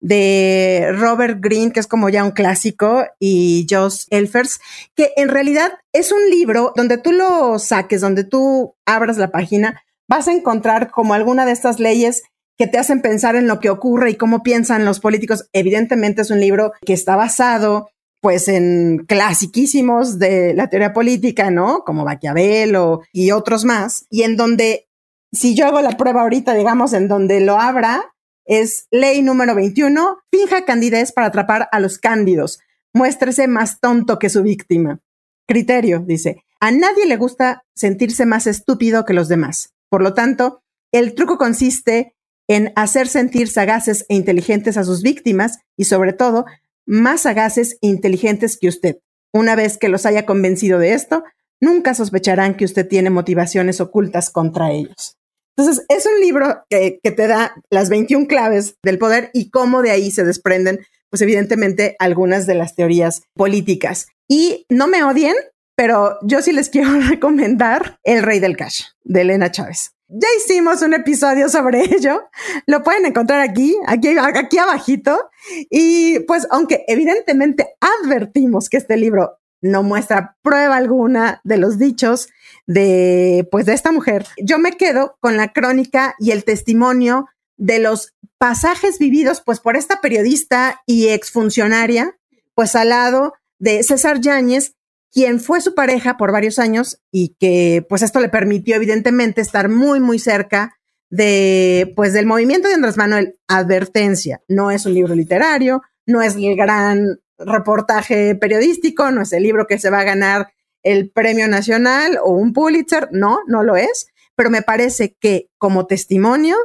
de 0.01 0.89
Robert 0.97 1.37
Greene, 1.39 1.71
que 1.71 1.79
es 1.79 1.87
como 1.87 2.09
ya 2.09 2.23
un 2.23 2.31
clásico, 2.31 3.05
y 3.19 3.65
Josh 3.69 4.05
Elfers, 4.09 4.59
que 4.95 5.11
en 5.15 5.29
realidad 5.29 5.71
es 5.93 6.11
un 6.11 6.29
libro 6.29 6.73
donde 6.75 6.97
tú 6.97 7.11
lo 7.11 7.59
saques, 7.59 8.01
donde 8.01 8.23
tú 8.23 8.75
abras 8.85 9.17
la 9.17 9.31
página, 9.31 9.81
vas 10.09 10.27
a 10.27 10.33
encontrar 10.33 10.91
como 10.91 11.13
alguna 11.13 11.45
de 11.45 11.53
estas 11.53 11.79
leyes 11.79 12.23
que 12.57 12.67
te 12.67 12.77
hacen 12.77 13.01
pensar 13.01 13.35
en 13.35 13.47
lo 13.47 13.59
que 13.59 13.69
ocurre 13.69 14.11
y 14.11 14.15
cómo 14.15 14.43
piensan 14.43 14.85
los 14.85 14.99
políticos. 14.99 15.47
Evidentemente 15.53 16.21
es 16.21 16.31
un 16.31 16.39
libro 16.39 16.73
que 16.85 16.93
está 16.93 17.15
basado 17.15 17.89
pues 18.21 18.47
en 18.47 19.03
clasiquísimos 19.07 20.19
de 20.19 20.53
la 20.53 20.69
teoría 20.69 20.93
política, 20.93 21.49
¿no? 21.49 21.83
Como 21.83 22.05
Maquiavelo 22.05 23.01
y 23.11 23.31
otros 23.31 23.65
más, 23.65 24.05
y 24.11 24.21
en 24.23 24.37
donde 24.37 24.87
si 25.31 25.55
yo 25.55 25.65
hago 25.65 25.81
la 25.81 25.97
prueba 25.97 26.21
ahorita, 26.21 26.53
digamos, 26.53 26.93
en 26.93 27.07
donde 27.07 27.39
lo 27.39 27.59
abra, 27.59 28.10
es 28.45 28.87
ley 28.91 29.21
número 29.21 29.55
21, 29.55 30.19
finja 30.31 30.65
candidez 30.65 31.11
para 31.11 31.27
atrapar 31.27 31.69
a 31.71 31.79
los 31.79 31.97
cándidos. 31.97 32.59
Muéstrese 32.93 33.47
más 33.47 33.79
tonto 33.79 34.19
que 34.19 34.29
su 34.29 34.43
víctima. 34.43 34.99
Criterio, 35.47 36.03
dice, 36.05 36.43
a 36.59 36.71
nadie 36.71 37.05
le 37.05 37.17
gusta 37.17 37.63
sentirse 37.73 38.25
más 38.25 38.47
estúpido 38.47 39.05
que 39.05 39.13
los 39.13 39.27
demás. 39.27 39.73
Por 39.89 40.01
lo 40.01 40.13
tanto, 40.13 40.63
el 40.91 41.15
truco 41.15 41.37
consiste 41.37 42.15
en 42.47 42.73
hacer 42.75 43.07
sentir 43.07 43.47
sagaces 43.47 44.05
e 44.09 44.15
inteligentes 44.15 44.77
a 44.77 44.83
sus 44.83 45.01
víctimas 45.01 45.59
y 45.77 45.85
sobre 45.85 46.13
todo, 46.13 46.45
más 46.85 47.21
sagaces 47.21 47.77
e 47.81 47.87
inteligentes 47.87 48.57
que 48.57 48.67
usted. 48.67 48.97
Una 49.33 49.55
vez 49.55 49.77
que 49.77 49.89
los 49.89 50.05
haya 50.05 50.25
convencido 50.25 50.77
de 50.79 50.93
esto, 50.93 51.23
nunca 51.61 51.93
sospecharán 51.93 52.55
que 52.55 52.65
usted 52.65 52.87
tiene 52.87 53.09
motivaciones 53.09 53.79
ocultas 53.79 54.29
contra 54.29 54.71
ellos. 54.71 55.17
Entonces, 55.57 55.85
es 55.89 56.05
un 56.05 56.19
libro 56.19 56.63
que, 56.69 56.99
te 57.03 57.27
da 57.27 57.55
las 57.69 57.89
21 57.89 58.27
claves 58.27 58.75
del 58.83 58.97
poder 58.97 59.29
y 59.33 59.49
cómo 59.49 59.81
de 59.81 59.91
ahí 59.91 60.11
se 60.11 60.23
desprenden, 60.23 60.79
pues 61.09 61.21
evidentemente, 61.21 61.95
algunas 61.99 62.47
de 62.47 62.55
las 62.55 62.75
teorías 62.75 63.23
políticas. 63.35 64.07
Y 64.27 64.65
no 64.69 64.87
me 64.87 65.03
odien, 65.03 65.35
pero 65.75 66.17
yo 66.23 66.41
sí 66.41 66.51
les 66.51 66.69
quiero 66.71 66.99
recomendar 67.01 67.97
El 68.03 68.23
Rey 68.23 68.39
del 68.39 68.57
Cash, 68.57 68.83
de 69.03 69.21
Elena 69.21 69.51
Chávez. 69.51 69.91
Ya 70.13 70.27
hicimos 70.37 70.81
un 70.81 70.93
episodio 70.93 71.47
sobre 71.47 71.83
ello. 71.85 72.23
Lo 72.65 72.83
pueden 72.83 73.05
encontrar 73.05 73.39
aquí, 73.39 73.77
aquí, 73.87 74.09
aquí 74.17 74.57
abajito. 74.57 75.29
Y 75.69 76.19
pues, 76.21 76.45
aunque 76.51 76.83
evidentemente 76.87 77.75
advertimos 77.79 78.67
que 78.67 78.75
este 78.75 78.97
libro 78.97 79.40
no 79.61 79.83
muestra 79.83 80.37
prueba 80.41 80.75
alguna 80.75 81.39
de 81.43 81.57
los 81.57 81.77
dichos 81.77 82.29
de, 82.67 83.47
pues, 83.51 83.65
de 83.65 83.73
esta 83.73 83.91
mujer. 83.91 84.25
Yo 84.37 84.59
me 84.59 84.73
quedo 84.73 85.17
con 85.19 85.37
la 85.37 85.53
crónica 85.53 86.15
y 86.19 86.31
el 86.31 86.43
testimonio 86.43 87.27
de 87.57 87.79
los 87.79 88.13
pasajes 88.37 88.97
vividos, 88.97 89.41
pues, 89.45 89.59
por 89.59 89.77
esta 89.77 90.01
periodista 90.01 90.81
y 90.85 91.09
exfuncionaria, 91.09 92.17
pues, 92.55 92.75
al 92.75 92.89
lado 92.89 93.33
de 93.59 93.83
César 93.83 94.19
Yáñez, 94.19 94.73
quien 95.11 95.39
fue 95.39 95.61
su 95.61 95.75
pareja 95.75 96.17
por 96.17 96.31
varios 96.31 96.57
años 96.57 97.01
y 97.11 97.35
que, 97.39 97.85
pues, 97.87 98.01
esto 98.01 98.19
le 98.19 98.29
permitió, 98.29 98.75
evidentemente, 98.75 99.41
estar 99.41 99.69
muy, 99.69 99.99
muy 99.99 100.17
cerca 100.17 100.73
de, 101.09 101.93
pues, 101.95 102.13
del 102.13 102.25
movimiento 102.25 102.67
de 102.67 102.75
Andrés 102.75 102.97
Manuel. 102.97 103.37
Advertencia, 103.47 104.41
no 104.47 104.71
es 104.71 104.85
un 104.85 104.93
libro 104.93 105.13
literario, 105.13 105.83
no 106.07 106.21
es 106.21 106.35
el 106.35 106.55
gran 106.55 107.19
reportaje 107.45 108.35
periodístico, 108.35 109.11
no 109.11 109.21
es 109.21 109.33
el 109.33 109.43
libro 109.43 109.67
que 109.67 109.79
se 109.79 109.89
va 109.89 109.99
a 109.99 110.05
ganar 110.05 110.53
el 110.83 111.11
premio 111.11 111.47
nacional 111.47 112.17
o 112.23 112.31
un 112.31 112.53
Pulitzer, 112.53 113.09
no, 113.11 113.39
no 113.47 113.63
lo 113.63 113.75
es, 113.75 114.07
pero 114.35 114.49
me 114.49 114.61
parece 114.61 115.15
que 115.19 115.49
como 115.57 115.85
testimonio 115.85 116.57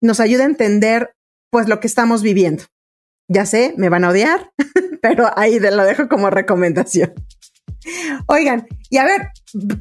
nos 0.00 0.20
ayuda 0.20 0.44
a 0.44 0.46
entender 0.46 1.14
pues 1.50 1.68
lo 1.68 1.80
que 1.80 1.86
estamos 1.86 2.22
viviendo. 2.22 2.64
Ya 3.28 3.46
sé, 3.46 3.74
me 3.76 3.88
van 3.88 4.04
a 4.04 4.10
odiar, 4.10 4.52
pero 5.02 5.30
ahí 5.36 5.58
lo 5.58 5.84
dejo 5.84 6.08
como 6.08 6.30
recomendación. 6.30 7.14
Oigan, 8.26 8.66
y 8.90 8.98
a 8.98 9.04
ver, 9.04 9.28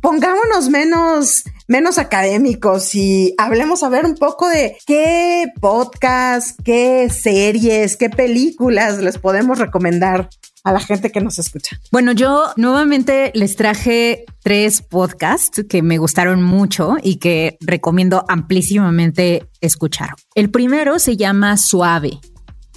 pongámonos 0.01 0.69
menos, 0.69 1.43
menos 1.67 1.97
académicos 1.97 2.95
y 2.95 3.33
hablemos 3.37 3.83
a 3.83 3.89
ver 3.89 4.05
un 4.05 4.15
poco 4.15 4.47
de 4.49 4.77
qué 4.85 5.47
podcast, 5.61 6.59
qué 6.63 7.09
series, 7.09 7.97
qué 7.97 8.09
películas 8.09 8.99
les 8.99 9.17
podemos 9.17 9.59
recomendar 9.59 10.29
a 10.63 10.71
la 10.71 10.79
gente 10.79 11.11
que 11.11 11.21
nos 11.21 11.37
escucha. 11.37 11.79
Bueno, 11.91 12.11
yo 12.11 12.51
nuevamente 12.57 13.31
les 13.35 13.55
traje 13.55 14.25
tres 14.41 14.81
podcasts 14.81 15.63
que 15.69 15.83
me 15.83 15.99
gustaron 15.99 16.41
mucho 16.41 16.95
y 17.03 17.17
que 17.17 17.57
recomiendo 17.61 18.25
amplísimamente 18.27 19.47
escuchar. 19.61 20.09
El 20.33 20.49
primero 20.49 20.97
se 20.97 21.17
llama 21.17 21.57
Suave 21.57 22.19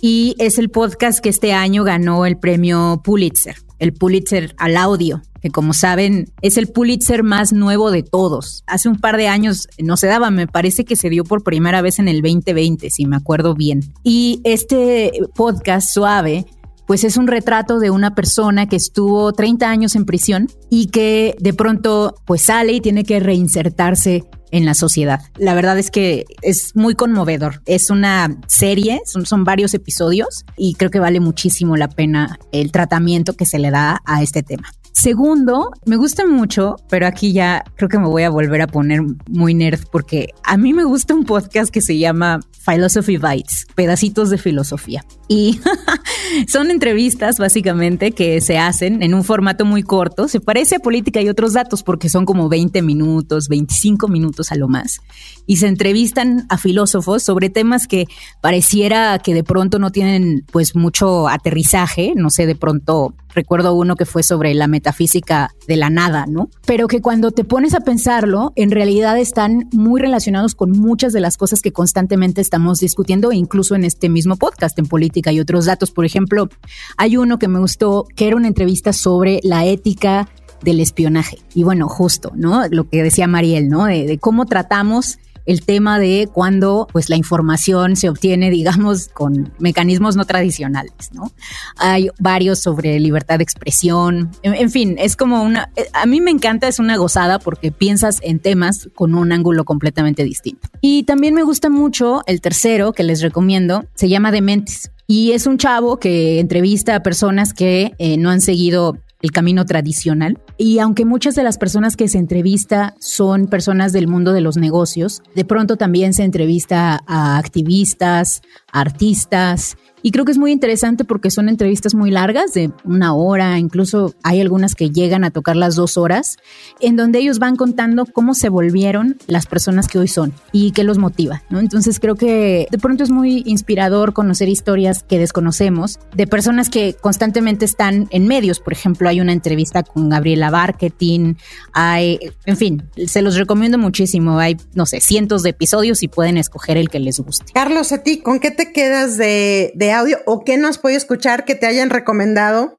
y 0.02 0.36
es 0.38 0.58
el 0.58 0.70
podcast 0.70 1.20
que 1.20 1.30
este 1.30 1.54
año 1.54 1.82
ganó 1.82 2.26
el 2.26 2.38
premio 2.38 3.00
Pulitzer 3.02 3.56
el 3.78 3.92
Pulitzer 3.92 4.54
al 4.58 4.76
audio, 4.76 5.22
que 5.40 5.50
como 5.50 5.72
saben 5.72 6.30
es 6.42 6.56
el 6.56 6.68
Pulitzer 6.68 7.22
más 7.22 7.52
nuevo 7.52 7.90
de 7.90 8.02
todos. 8.02 8.64
Hace 8.66 8.88
un 8.88 8.96
par 8.96 9.16
de 9.16 9.28
años 9.28 9.68
no 9.78 9.96
se 9.96 10.06
daba, 10.06 10.30
me 10.30 10.46
parece 10.46 10.84
que 10.84 10.96
se 10.96 11.10
dio 11.10 11.24
por 11.24 11.42
primera 11.42 11.82
vez 11.82 11.98
en 11.98 12.08
el 12.08 12.22
2020, 12.22 12.90
si 12.90 13.06
me 13.06 13.16
acuerdo 13.16 13.54
bien. 13.54 13.80
Y 14.02 14.40
este 14.44 15.12
podcast 15.34 15.90
suave 15.90 16.46
pues 16.88 17.04
es 17.04 17.18
un 17.18 17.26
retrato 17.26 17.80
de 17.80 17.90
una 17.90 18.14
persona 18.14 18.66
que 18.66 18.76
estuvo 18.76 19.30
30 19.34 19.68
años 19.68 19.94
en 19.94 20.06
prisión 20.06 20.48
y 20.70 20.86
que 20.86 21.36
de 21.38 21.52
pronto 21.52 22.14
pues 22.24 22.40
sale 22.40 22.72
y 22.72 22.80
tiene 22.80 23.04
que 23.04 23.20
reinsertarse 23.20 24.24
en 24.50 24.64
la 24.64 24.74
sociedad. 24.74 25.20
La 25.36 25.54
verdad 25.54 25.78
es 25.78 25.90
que 25.90 26.24
es 26.42 26.74
muy 26.74 26.94
conmovedor. 26.94 27.62
Es 27.66 27.90
una 27.90 28.36
serie, 28.46 29.00
son, 29.04 29.44
varios 29.44 29.74
episodios 29.74 30.44
y 30.56 30.74
creo 30.74 30.90
que 30.90 31.00
vale 31.00 31.20
muchísimo 31.20 31.76
la 31.76 31.88
pena 31.88 32.38
el 32.52 32.72
tratamiento 32.72 33.34
que 33.34 33.46
se 33.46 33.58
le 33.58 33.70
da 33.70 34.00
a 34.04 34.22
este 34.22 34.42
tema. 34.42 34.70
Segundo, 34.92 35.70
me 35.86 35.94
gusta 35.94 36.26
mucho, 36.26 36.76
pero 36.90 37.06
aquí 37.06 37.32
ya 37.32 37.62
creo 37.76 37.88
que 37.88 38.00
me 38.00 38.08
voy 38.08 38.24
a 38.24 38.30
volver 38.30 38.62
a 38.62 38.66
poner 38.66 39.00
muy 39.28 39.54
nerd 39.54 39.80
porque 39.92 40.30
a 40.42 40.56
mí 40.56 40.74
me 40.74 40.82
gusta 40.82 41.14
un 41.14 41.24
podcast 41.24 41.70
que 41.70 41.80
se 41.80 41.98
llama 41.98 42.40
Philosophy 42.66 43.16
Bites, 43.16 43.66
pedacitos 43.76 44.28
de 44.30 44.38
filosofía. 44.38 45.04
Y 45.28 45.60
son 46.48 46.70
entrevistas 46.70 47.38
básicamente 47.38 48.12
que 48.12 48.40
se 48.40 48.58
hacen 48.58 49.02
en 49.02 49.14
un 49.14 49.24
formato 49.24 49.64
muy 49.64 49.82
corto. 49.82 50.28
Se 50.28 50.40
parece 50.40 50.76
a 50.76 50.80
política 50.80 51.20
y 51.20 51.28
otros 51.28 51.52
datos 51.52 51.82
porque 51.82 52.08
son 52.08 52.24
como 52.24 52.48
20 52.48 52.82
minutos, 52.82 53.48
25 53.48 54.08
minutos 54.08 54.52
a 54.52 54.56
lo 54.56 54.68
más. 54.68 55.00
Y 55.46 55.56
se 55.56 55.68
entrevistan 55.68 56.46
a 56.48 56.58
filósofos 56.58 57.22
sobre 57.22 57.50
temas 57.50 57.86
que 57.86 58.06
pareciera 58.40 59.18
que 59.18 59.34
de 59.34 59.44
pronto 59.44 59.78
no 59.78 59.90
tienen 59.90 60.44
pues 60.50 60.74
mucho 60.74 61.28
aterrizaje. 61.28 62.12
No 62.16 62.30
sé, 62.30 62.46
de 62.46 62.54
pronto 62.54 63.14
recuerdo 63.34 63.74
uno 63.74 63.96
que 63.96 64.06
fue 64.06 64.22
sobre 64.22 64.54
la 64.54 64.66
metafísica 64.66 65.54
de 65.66 65.76
la 65.76 65.90
nada, 65.90 66.26
¿no? 66.26 66.50
Pero 66.66 66.88
que 66.88 67.00
cuando 67.00 67.30
te 67.30 67.44
pones 67.44 67.74
a 67.74 67.80
pensarlo, 67.80 68.52
en 68.56 68.70
realidad 68.70 69.18
están 69.18 69.68
muy 69.72 70.00
relacionados 70.00 70.54
con 70.54 70.72
muchas 70.72 71.12
de 71.12 71.20
las 71.20 71.36
cosas 71.36 71.60
que 71.60 71.72
constantemente 71.72 72.40
estamos 72.40 72.80
discutiendo, 72.80 73.32
incluso 73.32 73.74
en 73.74 73.84
este 73.84 74.08
mismo 74.08 74.36
podcast, 74.36 74.78
en 74.78 74.86
política 74.86 75.32
y 75.32 75.40
otros 75.40 75.66
datos. 75.66 75.90
Por 75.90 76.04
ejemplo, 76.04 76.48
hay 76.96 77.16
uno 77.16 77.38
que 77.38 77.48
me 77.48 77.58
gustó, 77.58 78.06
que 78.16 78.26
era 78.26 78.36
una 78.36 78.48
entrevista 78.48 78.92
sobre 78.92 79.40
la 79.42 79.64
ética 79.64 80.28
del 80.62 80.80
espionaje. 80.80 81.38
Y 81.54 81.62
bueno, 81.62 81.88
justo, 81.88 82.32
¿no? 82.34 82.66
Lo 82.68 82.88
que 82.88 83.02
decía 83.02 83.28
Mariel, 83.28 83.68
¿no? 83.68 83.84
De, 83.84 84.06
de 84.06 84.18
cómo 84.18 84.46
tratamos 84.46 85.18
el 85.48 85.64
tema 85.64 85.98
de 85.98 86.28
cuando 86.30 86.86
pues 86.92 87.08
la 87.08 87.16
información 87.16 87.96
se 87.96 88.10
obtiene, 88.10 88.50
digamos, 88.50 89.08
con 89.08 89.50
mecanismos 89.58 90.14
no 90.14 90.26
tradicionales, 90.26 90.92
¿no? 91.12 91.32
Hay 91.78 92.10
varios 92.20 92.60
sobre 92.60 93.00
libertad 93.00 93.38
de 93.38 93.44
expresión, 93.44 94.30
en, 94.42 94.70
fin, 94.70 94.96
es 94.98 95.16
como 95.16 95.42
una, 95.42 95.70
a 95.94 96.04
mí 96.04 96.20
me 96.20 96.30
encanta, 96.30 96.68
es 96.68 96.78
una 96.78 96.98
gozada 96.98 97.38
porque 97.38 97.72
piensas 97.72 98.20
en 98.22 98.40
temas 98.40 98.90
con 98.94 99.14
un 99.14 99.32
ángulo 99.32 99.64
completamente 99.64 100.22
distinto. 100.22 100.68
Y 100.82 101.04
también 101.04 101.32
me 101.32 101.44
gusta 101.44 101.70
mucho 101.70 102.22
el 102.26 102.42
tercero 102.42 102.92
que 102.92 103.02
les 103.02 103.22
recomiendo, 103.22 103.86
se 103.94 104.10
llama 104.10 104.30
Dementes. 104.30 104.90
Y 105.06 105.32
es 105.32 105.46
un 105.46 105.56
chavo 105.56 105.96
que 105.96 106.40
entrevista 106.40 106.94
a 106.94 107.02
personas 107.02 107.54
que 107.54 107.94
eh, 107.98 108.18
no 108.18 108.28
han 108.28 108.42
seguido 108.42 108.98
el 109.20 109.30
camino 109.32 109.64
tradicional. 109.64 110.38
Y 110.56 110.78
aunque 110.78 111.04
muchas 111.04 111.34
de 111.34 111.42
las 111.42 111.58
personas 111.58 111.96
que 111.96 112.08
se 112.08 112.18
entrevista 112.18 112.94
son 113.00 113.46
personas 113.46 113.92
del 113.92 114.08
mundo 114.08 114.32
de 114.32 114.40
los 114.40 114.56
negocios, 114.56 115.22
de 115.34 115.44
pronto 115.44 115.76
también 115.76 116.14
se 116.14 116.24
entrevista 116.24 117.00
a 117.06 117.38
activistas, 117.38 118.42
artistas 118.72 119.76
y 120.02 120.10
creo 120.10 120.24
que 120.24 120.32
es 120.32 120.38
muy 120.38 120.52
interesante 120.52 121.04
porque 121.04 121.30
son 121.30 121.48
entrevistas 121.48 121.94
muy 121.94 122.10
largas, 122.10 122.52
de 122.52 122.70
una 122.84 123.14
hora, 123.14 123.58
incluso 123.58 124.14
hay 124.22 124.40
algunas 124.40 124.74
que 124.74 124.90
llegan 124.90 125.24
a 125.24 125.30
tocar 125.30 125.56
las 125.56 125.74
dos 125.74 125.96
horas, 125.96 126.36
en 126.80 126.96
donde 126.96 127.18
ellos 127.18 127.38
van 127.38 127.56
contando 127.56 128.06
cómo 128.06 128.34
se 128.34 128.48
volvieron 128.48 129.16
las 129.26 129.46
personas 129.46 129.88
que 129.88 129.98
hoy 129.98 130.08
son 130.08 130.32
y 130.52 130.72
qué 130.72 130.84
los 130.84 130.98
motiva, 130.98 131.42
¿no? 131.50 131.60
Entonces 131.60 132.00
creo 132.00 132.14
que 132.14 132.66
de 132.70 132.78
pronto 132.78 133.04
es 133.04 133.10
muy 133.10 133.42
inspirador 133.46 134.12
conocer 134.12 134.48
historias 134.48 135.02
que 135.02 135.18
desconocemos 135.18 135.98
de 136.14 136.26
personas 136.26 136.70
que 136.70 136.94
constantemente 136.94 137.64
están 137.64 138.08
en 138.10 138.26
medios. 138.26 138.60
Por 138.60 138.72
ejemplo, 138.72 139.08
hay 139.08 139.20
una 139.20 139.32
entrevista 139.32 139.82
con 139.82 140.08
Gabriela 140.08 140.50
Barketing, 140.50 141.36
hay, 141.72 142.18
en 142.46 142.56
fin, 142.56 142.82
se 143.06 143.22
los 143.22 143.36
recomiendo 143.36 143.78
muchísimo. 143.78 144.38
Hay, 144.38 144.56
no 144.74 144.86
sé, 144.86 145.00
cientos 145.00 145.42
de 145.42 145.50
episodios 145.50 146.02
y 146.02 146.08
pueden 146.08 146.36
escoger 146.36 146.76
el 146.76 146.88
que 146.88 146.98
les 146.98 147.20
guste. 147.20 147.52
Carlos, 147.52 147.92
a 147.92 148.02
ti, 148.02 148.18
¿con 148.18 148.40
qué 148.40 148.50
te 148.50 148.72
quedas 148.72 149.16
de, 149.16 149.72
de 149.74 149.87
audio 149.92 150.18
o 150.26 150.44
qué 150.44 150.58
no 150.58 150.68
has 150.68 150.78
podido 150.78 150.98
escuchar 150.98 151.44
que 151.44 151.54
te 151.54 151.66
hayan 151.66 151.90
recomendado 151.90 152.78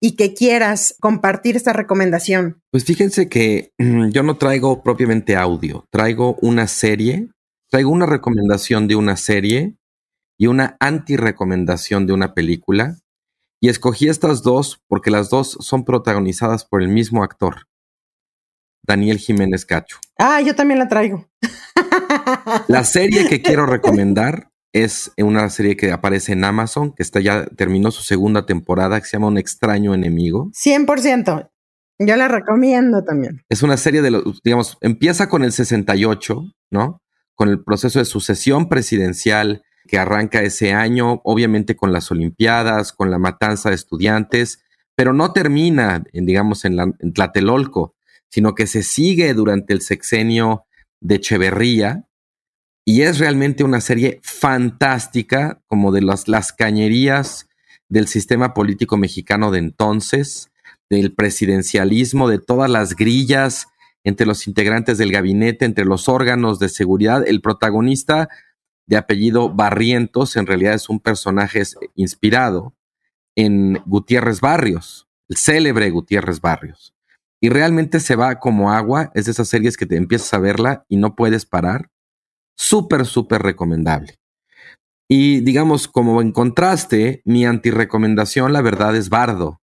y 0.00 0.16
que 0.16 0.34
quieras 0.34 0.94
compartir 1.00 1.56
esta 1.56 1.72
recomendación? 1.72 2.60
Pues 2.70 2.84
fíjense 2.84 3.28
que 3.28 3.72
mm, 3.78 4.10
yo 4.10 4.22
no 4.22 4.36
traigo 4.36 4.82
propiamente 4.82 5.36
audio, 5.36 5.84
traigo 5.90 6.36
una 6.40 6.66
serie, 6.66 7.28
traigo 7.70 7.90
una 7.90 8.06
recomendación 8.06 8.88
de 8.88 8.96
una 8.96 9.16
serie 9.16 9.76
y 10.38 10.46
una 10.46 10.76
anti-recomendación 10.80 12.06
de 12.06 12.12
una 12.12 12.34
película. 12.34 12.96
Y 13.60 13.68
escogí 13.68 14.08
estas 14.08 14.42
dos 14.42 14.80
porque 14.86 15.10
las 15.10 15.30
dos 15.30 15.58
son 15.60 15.84
protagonizadas 15.84 16.64
por 16.64 16.80
el 16.80 16.88
mismo 16.88 17.24
actor, 17.24 17.66
Daniel 18.86 19.18
Jiménez 19.18 19.66
Cacho. 19.66 19.98
Ah, 20.16 20.40
yo 20.40 20.54
también 20.54 20.78
la 20.78 20.88
traigo. 20.88 21.28
La 22.68 22.84
serie 22.84 23.28
que 23.28 23.42
quiero 23.42 23.66
recomendar 23.66 24.50
es 24.72 25.12
una 25.16 25.48
serie 25.50 25.76
que 25.76 25.92
aparece 25.92 26.32
en 26.32 26.44
Amazon, 26.44 26.92
que 26.92 27.02
está 27.02 27.20
ya 27.20 27.46
terminó 27.46 27.90
su 27.90 28.02
segunda 28.02 28.46
temporada, 28.46 29.00
que 29.00 29.06
se 29.06 29.16
llama 29.16 29.28
Un 29.28 29.38
extraño 29.38 29.94
enemigo. 29.94 30.50
100%. 30.52 31.50
Yo 32.00 32.16
la 32.16 32.28
recomiendo 32.28 33.02
también. 33.02 33.42
Es 33.48 33.62
una 33.62 33.76
serie 33.76 34.02
de 34.02 34.12
los, 34.12 34.40
digamos, 34.44 34.78
empieza 34.80 35.28
con 35.28 35.42
el 35.42 35.52
68, 35.52 36.44
¿no? 36.70 37.02
Con 37.34 37.48
el 37.48 37.62
proceso 37.64 37.98
de 37.98 38.04
sucesión 38.04 38.68
presidencial 38.68 39.62
que 39.86 39.98
arranca 39.98 40.42
ese 40.42 40.72
año, 40.74 41.20
obviamente 41.24 41.74
con 41.74 41.92
las 41.92 42.10
Olimpiadas, 42.10 42.92
con 42.92 43.10
la 43.10 43.18
matanza 43.18 43.70
de 43.70 43.74
estudiantes, 43.74 44.62
pero 44.94 45.12
no 45.12 45.32
termina, 45.32 46.04
en, 46.12 46.26
digamos, 46.26 46.64
en, 46.64 46.76
la, 46.76 46.92
en 46.98 47.12
Tlatelolco, 47.12 47.94
sino 48.28 48.54
que 48.54 48.66
se 48.66 48.82
sigue 48.82 49.32
durante 49.34 49.72
el 49.72 49.80
sexenio 49.80 50.66
de 51.00 51.16
Echeverría, 51.16 52.07
y 52.88 53.02
es 53.02 53.18
realmente 53.18 53.64
una 53.64 53.82
serie 53.82 54.18
fantástica, 54.22 55.60
como 55.66 55.92
de 55.92 56.00
las, 56.00 56.26
las 56.26 56.54
cañerías 56.54 57.46
del 57.90 58.08
sistema 58.08 58.54
político 58.54 58.96
mexicano 58.96 59.50
de 59.50 59.58
entonces, 59.58 60.50
del 60.88 61.14
presidencialismo, 61.14 62.30
de 62.30 62.38
todas 62.38 62.70
las 62.70 62.96
grillas 62.96 63.66
entre 64.04 64.24
los 64.24 64.48
integrantes 64.48 64.96
del 64.96 65.12
gabinete, 65.12 65.66
entre 65.66 65.84
los 65.84 66.08
órganos 66.08 66.60
de 66.60 66.70
seguridad. 66.70 67.28
El 67.28 67.42
protagonista 67.42 68.30
de 68.86 68.96
apellido 68.96 69.50
Barrientos 69.50 70.36
en 70.36 70.46
realidad 70.46 70.72
es 70.72 70.88
un 70.88 70.98
personaje 70.98 71.62
inspirado 71.94 72.74
en 73.36 73.82
Gutiérrez 73.84 74.40
Barrios, 74.40 75.06
el 75.28 75.36
célebre 75.36 75.90
Gutiérrez 75.90 76.40
Barrios. 76.40 76.94
Y 77.38 77.50
realmente 77.50 78.00
se 78.00 78.16
va 78.16 78.38
como 78.38 78.72
agua, 78.72 79.12
es 79.14 79.26
de 79.26 79.32
esas 79.32 79.48
series 79.48 79.76
que 79.76 79.84
te 79.84 79.96
empiezas 79.96 80.32
a 80.32 80.38
verla 80.38 80.86
y 80.88 80.96
no 80.96 81.16
puedes 81.16 81.44
parar 81.44 81.90
súper, 82.58 83.06
súper 83.06 83.42
recomendable. 83.42 84.18
Y 85.08 85.40
digamos, 85.40 85.88
como 85.88 86.20
en 86.20 86.32
contraste, 86.32 87.22
mi 87.24 87.46
antirecomendación, 87.46 88.52
la 88.52 88.60
verdad, 88.60 88.94
es 88.94 89.08
Bardo, 89.08 89.62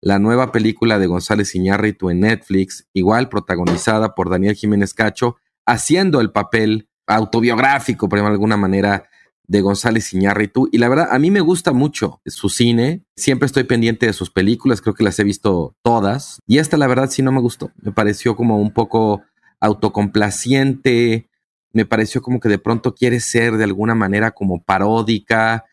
la 0.00 0.18
nueva 0.18 0.50
película 0.50 0.98
de 0.98 1.06
González 1.06 1.54
Iñárritu 1.54 2.10
en 2.10 2.20
Netflix, 2.20 2.88
igual 2.92 3.28
protagonizada 3.28 4.14
por 4.14 4.30
Daniel 4.30 4.56
Jiménez 4.56 4.92
Cacho, 4.92 5.36
haciendo 5.64 6.20
el 6.20 6.32
papel 6.32 6.88
autobiográfico, 7.06 8.08
por 8.08 8.18
de 8.18 8.26
alguna 8.26 8.56
manera, 8.56 9.08
de 9.46 9.60
González 9.60 10.12
Iñárritu. 10.12 10.68
Y 10.72 10.78
la 10.78 10.88
verdad, 10.88 11.08
a 11.10 11.18
mí 11.18 11.30
me 11.30 11.40
gusta 11.40 11.72
mucho 11.72 12.20
su 12.26 12.48
cine. 12.48 13.04
Siempre 13.16 13.46
estoy 13.46 13.64
pendiente 13.64 14.06
de 14.06 14.12
sus 14.12 14.30
películas, 14.30 14.80
creo 14.80 14.94
que 14.94 15.04
las 15.04 15.18
he 15.18 15.24
visto 15.24 15.76
todas. 15.82 16.40
Y 16.46 16.58
esta, 16.58 16.76
la 16.76 16.86
verdad, 16.86 17.10
sí 17.10 17.22
no 17.22 17.30
me 17.30 17.40
gustó. 17.40 17.70
Me 17.80 17.92
pareció 17.92 18.36
como 18.36 18.58
un 18.58 18.72
poco 18.72 19.22
autocomplaciente, 19.60 21.28
me 21.74 21.84
pareció 21.84 22.22
como 22.22 22.40
que 22.40 22.48
de 22.48 22.58
pronto 22.58 22.94
quiere 22.94 23.20
ser 23.20 23.56
de 23.56 23.64
alguna 23.64 23.94
manera 23.94 24.30
como 24.30 24.62
paródica, 24.62 25.64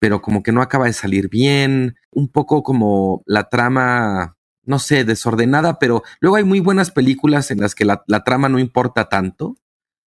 pero 0.00 0.20
como 0.20 0.42
que 0.42 0.52
no 0.52 0.60
acaba 0.60 0.86
de 0.86 0.92
salir 0.92 1.30
bien, 1.30 1.96
un 2.10 2.28
poco 2.28 2.62
como 2.62 3.22
la 3.24 3.48
trama, 3.48 4.36
no 4.64 4.78
sé, 4.78 5.04
desordenada, 5.04 5.78
pero 5.78 6.02
luego 6.20 6.36
hay 6.36 6.44
muy 6.44 6.60
buenas 6.60 6.90
películas 6.90 7.50
en 7.50 7.60
las 7.60 7.74
que 7.74 7.84
la, 7.84 8.04
trama 8.24 8.48
no 8.48 8.58
importa 8.58 9.08
tanto, 9.08 9.56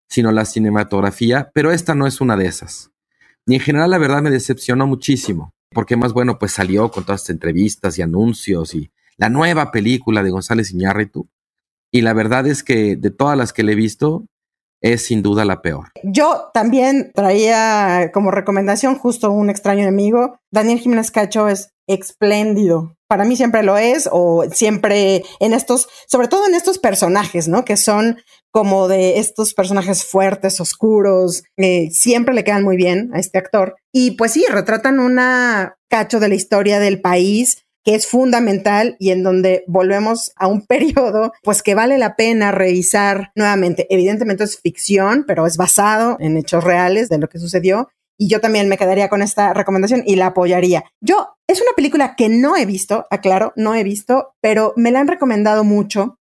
sino 0.10 0.32
la 0.32 0.46
cinematografía, 0.46 1.50
pero 1.54 1.72
esta 1.72 1.96
no 1.96 2.06
es 2.06 2.22
una 2.22 2.38
de 2.38 2.46
esas. 2.46 2.92
Y 3.46 3.56
en 3.56 3.62
general 3.62 3.90
la 3.90 3.98
verdad 3.98 4.22
me 4.22 4.30
decepcionó 4.30 4.86
muchísimo, 4.86 5.54
porque 5.72 5.96
más 5.96 6.14
bueno, 6.14 6.38
pues 6.38 6.52
salió 6.52 6.92
con 6.92 7.06
todas 7.06 7.22
estas 7.22 7.34
entrevistas 7.34 7.98
y 7.98 8.02
anuncios 8.02 8.76
y 8.76 8.92
la 9.18 9.30
nueva 9.30 9.72
película 9.72 10.24
de 10.24 10.30
González 10.30 10.72
Iñárritu. 10.72 11.30
Y 11.92 12.02
la 12.02 12.14
verdad 12.14 12.46
es 12.46 12.64
que 12.64 12.98
de 12.98 13.12
todas 13.12 13.38
las 13.38 13.54
que 13.54 13.64
le 13.64 13.72
he 13.72 13.76
visto, 13.76 14.28
es 14.82 15.06
sin 15.06 15.22
duda 15.22 15.46
la 15.46 15.62
peor. 15.62 15.90
Yo 16.04 16.50
también 16.54 17.12
traía 17.14 18.12
como 18.14 18.32
recomendación 18.32 18.98
justo 18.98 19.32
un 19.32 19.50
extraño 19.50 19.84
enemigo. 19.84 20.40
Daniel 20.52 20.80
Jiménez 20.80 21.12
Cacho 21.12 21.48
es 21.48 21.72
espléndido. 21.88 22.96
Para 23.08 23.24
mí 23.24 23.38
siempre 23.38 23.64
lo 23.64 23.78
es, 23.78 24.10
o 24.12 24.46
siempre 24.52 25.24
en 25.40 25.54
estos, 25.54 25.88
sobre 26.08 26.28
todo 26.28 26.46
en 26.46 26.56
estos 26.56 26.78
personajes, 26.78 27.48
¿no? 27.48 27.64
Que 27.64 27.78
son 27.78 28.18
como 28.52 28.88
de 28.88 29.20
estos 29.20 29.54
personajes 29.54 30.04
fuertes, 30.04 30.60
oscuros, 30.60 31.44
eh, 31.58 31.90
siempre 31.92 32.34
le 32.34 32.44
quedan 32.44 32.64
muy 32.64 32.76
bien 32.76 33.12
a 33.14 33.20
este 33.20 33.38
actor. 33.38 33.76
Y 33.94 34.12
pues 34.12 34.34
sí, 34.34 34.46
retratan 34.50 35.00
una 35.00 35.78
cacho 35.90 36.20
de 36.20 36.28
la 36.28 36.36
historia 36.36 36.80
del 36.80 37.00
país 37.00 37.67
que 37.88 37.96
es 37.96 38.06
fundamental 38.06 38.98
y 39.00 39.12
en 39.12 39.24
donde 39.24 39.64
volvemos 39.66 40.34
a 40.36 40.48
un 40.48 40.62
periodo, 40.68 41.32
pues 41.42 41.64
que 41.64 41.74
vale 41.74 41.98
la 41.98 42.18
pena 42.18 42.52
revisar 42.52 43.32
nuevamente. 43.34 43.88
Evidentemente 43.90 44.44
es 44.44 44.60
ficción, 44.60 45.24
pero 45.26 45.48
es 45.48 45.56
basado 45.56 46.18
en 46.20 46.36
hechos 46.36 46.66
reales 46.66 47.08
de 47.08 47.18
lo 47.18 47.30
que 47.30 47.40
sucedió. 47.40 47.88
Y 48.20 48.28
yo 48.28 48.42
también 48.42 48.68
me 48.68 48.78
quedaría 48.78 49.08
con 49.08 49.22
esta 49.22 49.54
recomendación 49.54 50.04
y 50.06 50.18
la 50.18 50.28
apoyaría. 50.28 50.84
Yo, 51.00 51.38
es 51.48 51.62
una 51.62 51.72
película 51.78 52.18
que 52.18 52.28
no 52.28 52.58
he 52.58 52.66
visto, 52.66 53.08
aclaro, 53.10 53.54
no 53.56 53.74
he 53.74 53.86
visto, 53.86 54.36
pero 54.42 54.74
me 54.76 54.92
la 54.92 55.00
han 55.00 55.08
recomendado 55.08 55.64
mucho, 55.64 56.20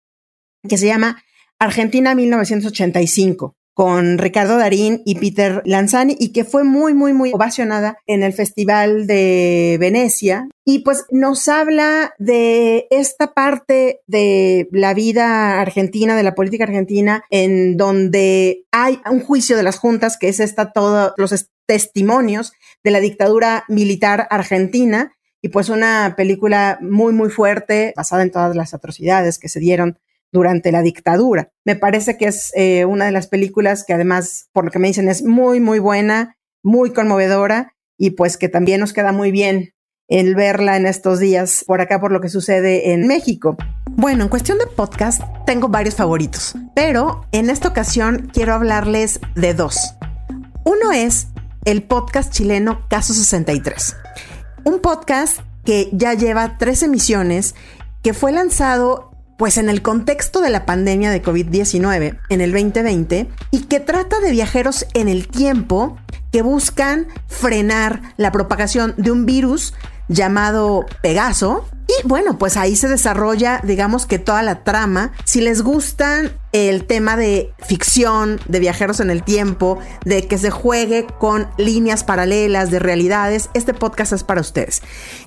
que 0.69 0.77
se 0.77 0.85
llama 0.85 1.21
Argentina 1.59 2.15
1985 2.15 3.56
con 3.77 4.17
Ricardo 4.17 4.57
Darín 4.57 5.03
y 5.05 5.19
Peter 5.19 5.61
Lanzani 5.63 6.15
y 6.19 6.29
que 6.29 6.45
fue 6.45 6.63
muy, 6.63 6.95
muy, 6.95 7.13
muy 7.13 7.31
ovacionada 7.31 7.99
en 8.07 8.23
el 8.23 8.33
Festival 8.33 9.05
de 9.05 9.77
Venecia. 9.79 10.47
Y 10.65 10.79
pues 10.79 11.05
nos 11.11 11.47
habla 11.47 12.15
de 12.17 12.87
esta 12.89 13.35
parte 13.35 14.01
de 14.07 14.67
la 14.71 14.95
vida 14.95 15.61
argentina, 15.61 16.15
de 16.15 16.23
la 16.23 16.33
política 16.33 16.63
argentina, 16.63 17.23
en 17.29 17.77
donde 17.77 18.65
hay 18.71 18.99
un 19.11 19.19
juicio 19.19 19.55
de 19.55 19.61
las 19.61 19.77
juntas, 19.77 20.17
que 20.17 20.29
es 20.29 20.39
esta 20.39 20.71
todos 20.71 21.13
los 21.17 21.51
testimonios 21.67 22.53
de 22.83 22.89
la 22.89 22.99
dictadura 22.99 23.63
militar 23.67 24.25
argentina 24.31 25.13
y 25.39 25.49
pues 25.49 25.69
una 25.69 26.15
película 26.17 26.79
muy, 26.81 27.13
muy 27.13 27.29
fuerte, 27.29 27.93
basada 27.95 28.23
en 28.23 28.31
todas 28.31 28.55
las 28.55 28.73
atrocidades 28.73 29.37
que 29.37 29.49
se 29.49 29.59
dieron 29.59 29.99
durante 30.31 30.71
la 30.71 30.81
dictadura. 30.81 31.49
Me 31.65 31.75
parece 31.75 32.17
que 32.17 32.25
es 32.25 32.51
eh, 32.55 32.85
una 32.85 33.05
de 33.05 33.11
las 33.11 33.27
películas 33.27 33.83
que 33.85 33.93
además, 33.93 34.49
por 34.53 34.65
lo 34.65 34.71
que 34.71 34.79
me 34.79 34.87
dicen, 34.87 35.09
es 35.09 35.23
muy, 35.23 35.59
muy 35.59 35.79
buena, 35.79 36.37
muy 36.63 36.91
conmovedora 36.91 37.73
y 37.97 38.11
pues 38.11 38.37
que 38.37 38.49
también 38.49 38.79
nos 38.79 38.93
queda 38.93 39.11
muy 39.11 39.31
bien 39.31 39.73
el 40.07 40.35
verla 40.35 40.77
en 40.77 40.85
estos 40.85 41.19
días 41.19 41.63
por 41.67 41.81
acá 41.81 41.99
por 41.99 42.11
lo 42.11 42.21
que 42.21 42.29
sucede 42.29 42.93
en 42.93 43.07
México. 43.07 43.57
Bueno, 43.91 44.23
en 44.23 44.29
cuestión 44.29 44.57
de 44.57 44.67
podcast 44.67 45.21
tengo 45.45 45.69
varios 45.69 45.95
favoritos, 45.95 46.55
pero 46.75 47.25
en 47.31 47.49
esta 47.49 47.67
ocasión 47.67 48.29
quiero 48.31 48.53
hablarles 48.53 49.19
de 49.35 49.53
dos. 49.53 49.95
Uno 50.63 50.91
es 50.91 51.27
el 51.65 51.83
podcast 51.83 52.31
chileno 52.31 52.85
Caso 52.89 53.13
63, 53.13 53.95
un 54.63 54.79
podcast 54.79 55.39
que 55.65 55.89
ya 55.91 56.13
lleva 56.13 56.57
tres 56.57 56.83
emisiones, 56.83 57.55
que 58.03 58.13
fue 58.13 58.31
lanzado 58.31 59.06
pues 59.37 59.57
en 59.57 59.69
el 59.69 59.81
contexto 59.81 60.41
de 60.41 60.49
la 60.49 60.65
pandemia 60.65 61.11
de 61.11 61.23
COVID-19 61.23 62.19
en 62.29 62.41
el 62.41 62.51
2020 62.51 63.29
y 63.51 63.59
que 63.61 63.79
trata 63.79 64.19
de 64.19 64.31
viajeros 64.31 64.85
en 64.93 65.07
el 65.07 65.27
tiempo 65.27 65.97
que 66.31 66.41
buscan 66.41 67.07
frenar 67.27 68.01
la 68.17 68.31
propagación 68.31 68.95
de 68.97 69.11
un 69.11 69.25
virus 69.25 69.73
llamado 70.09 70.85
Pegaso. 71.01 71.69
Y 71.87 72.07
bueno, 72.07 72.37
pues 72.37 72.57
ahí 72.57 72.75
se 72.75 72.89
desarrolla, 72.89 73.61
digamos 73.63 74.05
que 74.05 74.19
toda 74.19 74.41
la 74.41 74.63
trama. 74.63 75.13
Si 75.23 75.39
les 75.39 75.61
gustan 75.61 76.31
el 76.51 76.85
tema 76.85 77.17
de 77.17 77.53
ficción, 77.59 78.39
de 78.47 78.59
viajeros 78.59 78.99
en 78.99 79.09
el 79.09 79.23
tiempo, 79.23 79.79
de 80.05 80.27
que 80.27 80.37
se 80.37 80.49
juegue 80.49 81.05
con 81.19 81.47
líneas 81.57 82.03
paralelas 82.03 82.71
de 82.71 82.79
realidades, 82.79 83.49
este 83.53 83.73
podcast 83.73 84.13
es 84.13 84.23
para 84.23 84.41
ustedes. 84.41 84.81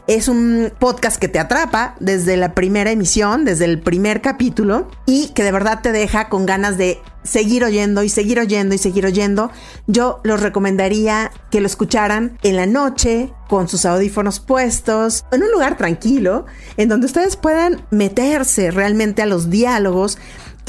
Es 0.06 0.28
un 0.28 0.72
podcast 0.78 1.18
que 1.18 1.28
te 1.28 1.38
atrapa 1.38 1.94
desde 2.00 2.36
la 2.36 2.54
primera 2.54 2.90
emisión, 2.90 3.44
desde 3.44 3.66
el 3.66 3.80
primer 3.80 4.22
capítulo 4.22 4.88
y 5.06 5.28
que 5.28 5.44
de 5.44 5.52
verdad 5.52 5.80
te 5.82 5.92
deja 5.92 6.28
con 6.28 6.46
ganas 6.46 6.78
de 6.78 7.00
seguir 7.22 7.64
oyendo 7.64 8.02
y 8.02 8.08
seguir 8.08 8.40
oyendo 8.40 8.74
y 8.74 8.78
seguir 8.78 9.04
oyendo, 9.06 9.50
yo 9.86 10.20
los 10.24 10.40
recomendaría 10.40 11.30
que 11.50 11.60
lo 11.60 11.66
escucharan 11.66 12.38
en 12.42 12.56
la 12.56 12.66
noche 12.66 13.32
con 13.48 13.68
sus 13.68 13.84
audífonos 13.84 14.40
puestos, 14.40 15.24
en 15.32 15.42
un 15.42 15.50
lugar 15.50 15.76
tranquilo, 15.76 16.46
en 16.76 16.88
donde 16.88 17.06
ustedes 17.06 17.36
puedan 17.36 17.84
meterse 17.90 18.70
realmente 18.70 19.22
a 19.22 19.26
los 19.26 19.50
diálogos 19.50 20.18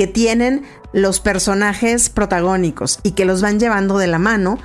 que 0.02 0.08
tienen 0.08 0.64
los 0.94 1.20
personajes 1.20 2.10
protagónicos 2.10 3.00
y 3.04 3.12
que 3.12 3.24
los 3.24 3.44
van 3.44 3.60
llevando 3.60 4.00
de 4.00 4.08
la 4.08 4.18
mano 4.18 4.58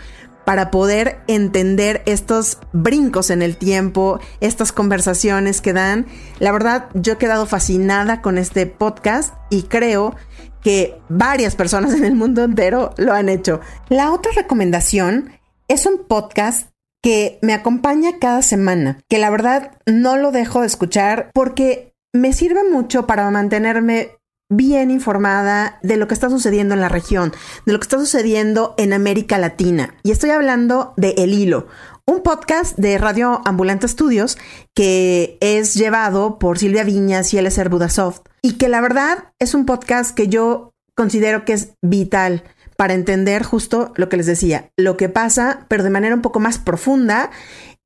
para 0.46 0.70
poder 0.70 1.18
entender 1.26 2.02
estos 2.06 2.56
brincos 2.72 3.28
en 3.28 3.42
el 3.42 3.58
tiempo, 3.58 4.18
estas 4.40 4.72
conversaciones 4.72 5.60
que 5.60 5.74
dan. 5.74 6.06
La 6.38 6.52
verdad, 6.52 6.88
yo 6.94 7.12
he 7.12 7.18
quedado 7.18 7.44
fascinada 7.44 8.22
con 8.22 8.38
este 8.38 8.64
podcast 8.64 9.34
y 9.50 9.64
creo 9.64 10.16
que 10.62 10.98
varias 11.10 11.54
personas 11.54 11.92
en 11.92 12.06
el 12.06 12.14
mundo 12.14 12.42
entero 12.42 12.94
lo 12.96 13.12
han 13.12 13.28
hecho. 13.28 13.60
La 13.90 14.12
otra 14.12 14.32
recomendación 14.34 15.32
es 15.68 15.84
un 15.84 16.06
podcast 16.08 16.70
que 17.02 17.38
me 17.42 17.52
acompaña 17.52 18.18
cada 18.18 18.40
semana, 18.40 19.00
que 19.06 19.18
la 19.18 19.28
verdad 19.28 19.72
no 19.84 20.16
lo 20.16 20.32
dejo 20.32 20.62
de 20.62 20.68
escuchar 20.68 21.30
porque 21.34 21.92
me 22.14 22.32
sirve 22.32 22.62
mucho 22.64 23.06
para 23.06 23.30
mantenerme 23.30 24.15
bien 24.48 24.90
informada 24.90 25.78
de 25.82 25.96
lo 25.96 26.06
que 26.08 26.14
está 26.14 26.30
sucediendo 26.30 26.74
en 26.74 26.80
la 26.80 26.88
región, 26.88 27.32
de 27.64 27.72
lo 27.72 27.78
que 27.78 27.84
está 27.84 27.98
sucediendo 27.98 28.74
en 28.78 28.92
América 28.92 29.38
Latina. 29.38 29.94
Y 30.02 30.12
estoy 30.12 30.30
hablando 30.30 30.94
de 30.96 31.14
El 31.18 31.32
Hilo, 31.32 31.66
un 32.06 32.22
podcast 32.22 32.78
de 32.78 32.98
Radio 32.98 33.42
Ambulante 33.44 33.88
Studios 33.88 34.38
que 34.74 35.38
es 35.40 35.74
llevado 35.74 36.38
por 36.38 36.58
Silvia 36.58 36.84
Viñas 36.84 37.34
y 37.34 37.38
Eliezer 37.38 37.68
Budasov 37.68 38.22
y 38.42 38.52
que 38.58 38.68
la 38.68 38.80
verdad 38.80 39.32
es 39.40 39.54
un 39.54 39.66
podcast 39.66 40.14
que 40.14 40.28
yo 40.28 40.72
considero 40.94 41.44
que 41.44 41.52
es 41.52 41.74
vital 41.82 42.44
para 42.76 42.94
entender 42.94 43.42
justo 43.42 43.92
lo 43.96 44.08
que 44.08 44.16
les 44.16 44.26
decía, 44.26 44.70
lo 44.76 44.96
que 44.96 45.08
pasa, 45.08 45.66
pero 45.68 45.82
de 45.82 45.90
manera 45.90 46.14
un 46.14 46.22
poco 46.22 46.38
más 46.38 46.58
profunda 46.58 47.30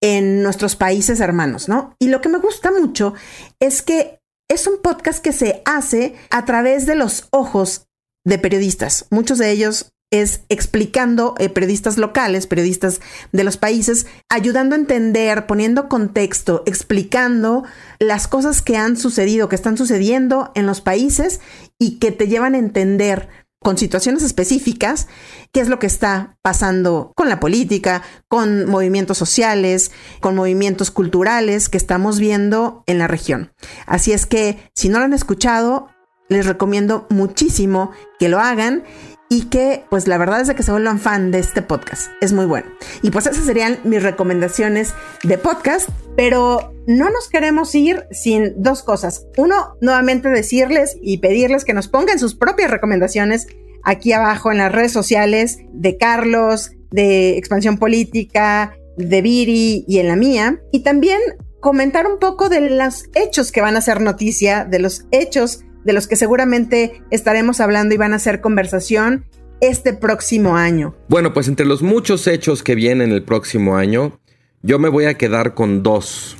en 0.02 0.42
nuestros 0.42 0.76
países 0.76 1.20
hermanos, 1.20 1.68
¿no? 1.68 1.94
Y 1.98 2.08
lo 2.08 2.20
que 2.20 2.28
me 2.28 2.38
gusta 2.38 2.70
mucho 2.70 3.14
es 3.58 3.82
que 3.82 4.19
es 4.50 4.66
un 4.66 4.82
podcast 4.82 5.22
que 5.22 5.32
se 5.32 5.62
hace 5.64 6.16
a 6.28 6.44
través 6.44 6.84
de 6.84 6.96
los 6.96 7.28
ojos 7.30 7.86
de 8.26 8.36
periodistas. 8.38 9.06
Muchos 9.10 9.38
de 9.38 9.50
ellos 9.50 9.92
es 10.12 10.40
explicando 10.48 11.36
eh, 11.38 11.48
periodistas 11.48 11.96
locales, 11.96 12.48
periodistas 12.48 13.00
de 13.30 13.44
los 13.44 13.56
países, 13.56 14.08
ayudando 14.28 14.74
a 14.74 14.78
entender, 14.78 15.46
poniendo 15.46 15.88
contexto, 15.88 16.64
explicando 16.66 17.62
las 18.00 18.26
cosas 18.26 18.60
que 18.60 18.76
han 18.76 18.96
sucedido, 18.96 19.48
que 19.48 19.54
están 19.54 19.78
sucediendo 19.78 20.50
en 20.56 20.66
los 20.66 20.80
países 20.80 21.40
y 21.78 22.00
que 22.00 22.10
te 22.10 22.26
llevan 22.26 22.56
a 22.56 22.58
entender 22.58 23.28
con 23.62 23.76
situaciones 23.76 24.22
específicas 24.22 25.06
qué 25.52 25.60
es 25.60 25.68
lo 25.68 25.78
que 25.78 25.86
está 25.86 26.38
pasando 26.42 27.12
con 27.14 27.28
la 27.28 27.40
política, 27.40 28.02
con 28.28 28.66
movimientos 28.66 29.18
sociales, 29.18 29.90
con 30.20 30.34
movimientos 30.34 30.90
culturales 30.90 31.68
que 31.68 31.76
estamos 31.76 32.18
viendo 32.18 32.82
en 32.86 32.98
la 32.98 33.06
región. 33.06 33.52
Así 33.86 34.12
es 34.12 34.26
que 34.26 34.70
si 34.74 34.88
no 34.88 34.98
lo 34.98 35.04
han 35.04 35.12
escuchado, 35.12 35.88
les 36.28 36.46
recomiendo 36.46 37.06
muchísimo 37.10 37.90
que 38.18 38.28
lo 38.28 38.38
hagan 38.38 38.84
y 39.32 39.42
que 39.42 39.84
pues 39.88 40.08
la 40.08 40.18
verdad 40.18 40.40
es 40.40 40.48
de 40.48 40.56
que 40.56 40.64
se 40.64 40.72
vuelvan 40.72 40.98
fan 40.98 41.30
de 41.30 41.38
este 41.38 41.62
podcast. 41.62 42.10
Es 42.20 42.32
muy 42.32 42.46
bueno. 42.46 42.66
Y 43.00 43.10
pues 43.12 43.26
esas 43.26 43.44
serían 43.44 43.78
mis 43.84 44.02
recomendaciones 44.02 44.92
de 45.22 45.38
podcast, 45.38 45.88
pero 46.16 46.74
no 46.88 47.08
nos 47.10 47.28
queremos 47.28 47.72
ir 47.76 48.06
sin 48.10 48.60
dos 48.60 48.82
cosas. 48.82 49.26
Uno, 49.36 49.76
nuevamente 49.80 50.28
decirles 50.28 50.98
y 51.00 51.18
pedirles 51.18 51.64
que 51.64 51.72
nos 51.72 51.86
pongan 51.86 52.18
sus 52.18 52.34
propias 52.34 52.72
recomendaciones 52.72 53.46
aquí 53.84 54.12
abajo 54.12 54.50
en 54.50 54.58
las 54.58 54.72
redes 54.72 54.92
sociales 54.92 55.58
de 55.72 55.96
Carlos, 55.96 56.72
de 56.90 57.38
Expansión 57.38 57.78
Política, 57.78 58.76
de 58.96 59.22
Viri 59.22 59.84
y 59.86 60.00
en 60.00 60.08
la 60.08 60.16
mía. 60.16 60.60
Y 60.72 60.80
también 60.80 61.20
comentar 61.60 62.08
un 62.08 62.18
poco 62.18 62.48
de 62.48 62.68
los 62.68 63.04
hechos 63.14 63.52
que 63.52 63.60
van 63.60 63.76
a 63.76 63.80
ser 63.80 64.00
noticia, 64.00 64.64
de 64.64 64.80
los 64.80 65.06
hechos 65.12 65.60
de 65.84 65.92
los 65.92 66.06
que 66.06 66.16
seguramente 66.16 67.02
estaremos 67.10 67.60
hablando 67.60 67.94
y 67.94 67.98
van 67.98 68.12
a 68.12 68.18
ser 68.18 68.40
conversación 68.40 69.26
este 69.60 69.92
próximo 69.92 70.56
año. 70.56 70.96
Bueno, 71.08 71.32
pues 71.32 71.48
entre 71.48 71.66
los 71.66 71.82
muchos 71.82 72.26
hechos 72.26 72.62
que 72.62 72.74
vienen 72.74 73.12
el 73.12 73.22
próximo 73.22 73.76
año, 73.76 74.20
yo 74.62 74.78
me 74.78 74.88
voy 74.88 75.04
a 75.04 75.14
quedar 75.14 75.54
con 75.54 75.82
dos, 75.82 76.36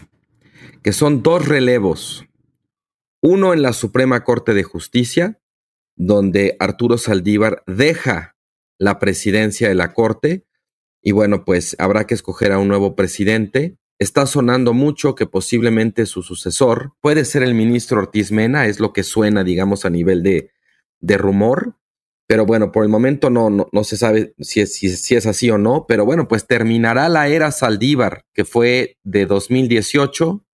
que 0.83 0.93
son 0.93 1.23
dos 1.23 1.47
relevos. 1.47 2.27
Uno 3.23 3.53
en 3.53 3.63
la 3.63 3.73
Suprema 3.73 4.25
Corte 4.25 4.55
de 4.55 4.63
Justicia, 4.63 5.41
donde 5.97 6.57
Arturo 6.59 6.97
Saldívar 6.97 7.63
deja 7.67 8.37
la 8.79 8.99
presidencia 8.99 9.69
de 9.69 9.75
la 9.75 9.93
Corte 9.93 10.47
y 11.03 11.13
bueno, 11.13 11.45
pues 11.45 11.77
habrá 11.79 12.07
que 12.07 12.15
escoger 12.15 12.53
a 12.53 12.59
un 12.59 12.69
nuevo 12.69 12.95
presidente. 12.95 13.77
Está 14.01 14.25
sonando 14.25 14.73
mucho 14.73 15.15
que 15.15 15.27
posiblemente 15.27 16.07
su 16.07 16.23
sucesor 16.23 16.95
puede 17.03 17.27
ser 17.27 17.43
el 17.43 17.53
ministro 17.53 17.99
Ortiz 17.99 18.33
Mena, 18.33 18.65
es 18.65 18.81
lo 18.81 18.95
que 18.95 19.03
suena, 19.03 19.45
digamos, 19.45 19.85
a 19.85 19.91
nivel 19.91 20.23
de, 20.23 20.53
de 21.01 21.19
rumor. 21.19 21.77
Pero 22.27 22.47
bueno, 22.47 22.73
por 22.73 22.83
el 22.83 22.89
momento 22.89 23.29
no, 23.29 23.51
no, 23.51 23.85
se 23.85 23.99
sabe 23.99 24.33
si 24.39 24.63
es, 24.63 24.75
si, 24.75 25.15
es 25.15 25.27
así 25.27 25.51
o 25.51 25.59
no. 25.59 25.85
Pero 25.87 26.07
bueno, 26.07 26.29
pues 26.29 26.47
terminará 26.47 27.11
la 27.11 27.29
era 27.29 27.51
Saldívar, 27.51 28.25
que 28.33 28.47
fue 28.47 28.97
de 29.05 29.27
2018 29.27 30.47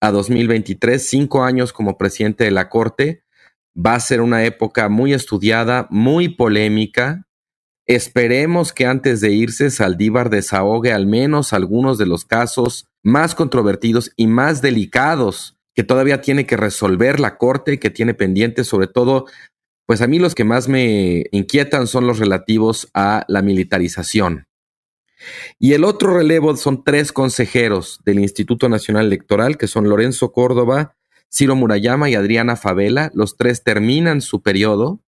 a 0.00 0.10
2023, 0.10 1.00
cinco 1.00 1.44
años 1.44 1.72
como 1.72 1.98
presidente 1.98 2.42
de 2.42 2.50
la 2.50 2.68
Corte. 2.68 3.22
Va 3.76 3.94
a 3.94 4.00
ser 4.00 4.20
una 4.20 4.44
época 4.44 4.88
muy 4.88 5.12
estudiada, 5.12 5.86
muy 5.90 6.30
polémica, 6.30 7.28
Esperemos 7.88 8.74
que 8.74 8.84
antes 8.84 9.22
de 9.22 9.32
irse 9.32 9.70
Saldívar 9.70 10.28
desahogue 10.28 10.92
al 10.92 11.06
menos 11.06 11.54
algunos 11.54 11.96
de 11.96 12.04
los 12.04 12.26
casos 12.26 12.86
más 13.08 13.34
controvertidos 13.34 14.12
y 14.16 14.26
más 14.26 14.62
delicados 14.62 15.56
que 15.74 15.82
todavía 15.82 16.20
tiene 16.20 16.46
que 16.46 16.56
resolver 16.56 17.20
la 17.20 17.38
Corte, 17.38 17.78
que 17.78 17.90
tiene 17.90 18.14
pendientes, 18.14 18.66
sobre 18.66 18.86
todo, 18.86 19.26
pues 19.86 20.02
a 20.02 20.06
mí 20.06 20.18
los 20.18 20.34
que 20.34 20.44
más 20.44 20.68
me 20.68 21.24
inquietan 21.30 21.86
son 21.86 22.06
los 22.06 22.18
relativos 22.18 22.88
a 22.94 23.24
la 23.28 23.42
militarización. 23.42 24.46
Y 25.58 25.72
el 25.72 25.84
otro 25.84 26.14
relevo 26.14 26.56
son 26.56 26.84
tres 26.84 27.12
consejeros 27.12 28.00
del 28.04 28.18
Instituto 28.20 28.68
Nacional 28.68 29.06
Electoral, 29.06 29.56
que 29.56 29.66
son 29.66 29.88
Lorenzo 29.88 30.32
Córdoba, 30.32 30.96
Ciro 31.32 31.56
Murayama 31.56 32.10
y 32.10 32.14
Adriana 32.14 32.56
Favela. 32.56 33.10
Los 33.14 33.36
tres 33.36 33.64
terminan 33.64 34.20
su 34.20 34.42
periodo 34.42 35.00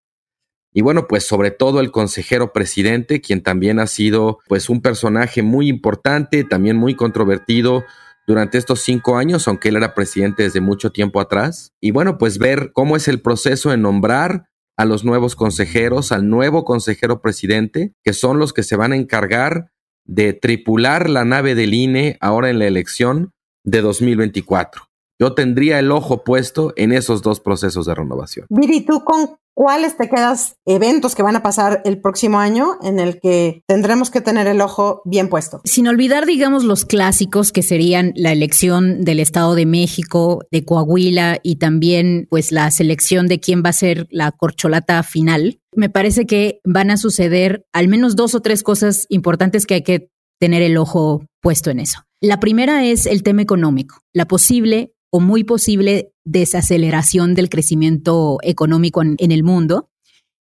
y 0.73 0.83
bueno, 0.83 1.07
pues 1.09 1.27
sobre 1.27 1.51
todo 1.51 1.81
el 1.81 1.91
consejero 1.91 2.53
presidente, 2.53 3.21
quien 3.21 3.43
también 3.43 3.81
ha 3.81 3.87
sido 3.87 4.39
pues 4.49 4.69
un 4.69 4.81
personaje 4.81 5.43
muy 5.43 5.69
importante, 5.69 6.45
también 6.45 6.77
muy 6.77 6.95
controvertido 6.95 7.85
durante 8.27 8.59
estos 8.59 8.81
cinco 8.81 9.17
años, 9.17 9.49
aunque 9.49 9.71
él 9.71 9.77
era 9.77 9.95
presidente 9.95 10.45
desde 10.45 10.61
mucho 10.61 10.93
tiempo 10.93 11.21
atrás. 11.21 11.73
Y 11.81 11.91
bueno, 11.91 12.19
pues 12.19 12.39
ver 12.39 12.71
cómo 12.73 12.97
es 12.97 13.09
el 13.09 13.21
proceso 13.21 13.71
de 13.71 13.79
nombrar 13.79 14.47
a 14.77 14.85
los 14.85 15.05
nuevos 15.05 15.35
consejeros, 15.35 16.13
al 16.13 16.29
nuevo 16.29 16.65
consejero 16.65 17.21
presidente, 17.21 17.93
que 18.05 18.13
son 18.13 18.39
los 18.39 18.53
que 18.53 18.63
se 18.63 18.77
van 18.77 18.93
a 18.93 18.97
encargar 18.97 19.73
de 20.05 20.33
tripular 20.33 21.11
la 21.11 21.25
nave 21.25 21.55
del 21.55 21.75
INE 21.75 22.17
ahora 22.21 22.49
en 22.49 22.61
la 22.61 22.67
elección 22.67 23.33
de 23.65 23.81
2024. 23.81 24.89
Yo 25.21 25.35
tendría 25.35 25.79
el 25.79 25.93
ojo 25.93 26.25
puesto 26.25 26.73
en 26.77 26.93
esos 26.93 27.21
dos 27.21 27.41
procesos 27.41 27.85
de 27.85 27.95
renovación. 27.95 28.47
Viri, 28.49 28.87
¿tú 28.87 29.05
con 29.05 29.37
cuáles 29.53 29.99
te 29.99 30.09
quedas 30.09 30.57
eventos 30.65 31.15
que 31.15 31.23
van 31.23 31.37
a 31.37 31.43
pasar 31.43 31.83
el 31.85 32.01
próximo 32.01 32.39
año 32.39 32.79
en 32.83 32.99
el 32.99 33.21
que 33.21 33.63
tendremos 33.67 34.11
que 34.11 34.23
tener 34.23 34.47
el 34.47 34.63
ojo 34.63 35.03
bien 35.05 35.29
puesto? 35.29 35.61
Sin 35.65 35.89
olvidar, 35.89 36.25
digamos, 36.25 36.65
los 36.65 36.87
clásicos 36.87 37.53
que 37.53 37.63
serían 37.63 38.15
la 38.17 38.33
elección 38.33 39.05
del 39.05 39.21
Estado 39.21 39.55
de 39.55 39.67
México, 39.67 40.41
de 40.51 40.65
Coahuila 40.65 41.39
y 41.43 41.57
también 41.57 42.27
pues 42.31 42.51
la 42.51 42.71
selección 42.71 43.27
de 43.27 43.41
quién 43.41 43.63
va 43.63 43.69
a 43.69 43.75
ser 43.75 44.09
la 44.11 44.33
corcholata 44.33 45.03
final. 45.03 45.61
Me 45.77 45.91
parece 45.91 46.25
que 46.25 46.61
van 46.65 46.91
a 46.91 46.97
suceder 46.97 47.67
al 47.75 47.89
menos 47.89 48.17
dos 48.17 48.35
o 48.35 48.41
tres 48.41 48.63
cosas 48.63 49.05
importantes 49.11 49.67
que 49.67 49.75
hay 49.75 49.83
que 49.83 50.09
tener 50.41 50.63
el 50.63 50.79
ojo 50.79 51.27
puesto 51.43 51.69
en 51.69 51.81
eso. 51.81 52.05
La 52.23 52.41
primera 52.41 52.87
es 52.87 53.05
el 53.05 53.23
tema 53.23 53.43
económico, 53.43 54.01
la 54.15 54.27
posible 54.27 54.95
o 55.11 55.20
muy 55.20 55.44
posible 55.44 56.12
desaceleración 56.25 57.35
del 57.35 57.49
crecimiento 57.49 58.38
económico 58.42 59.03
en, 59.03 59.16
el 59.18 59.42
mundo 59.42 59.90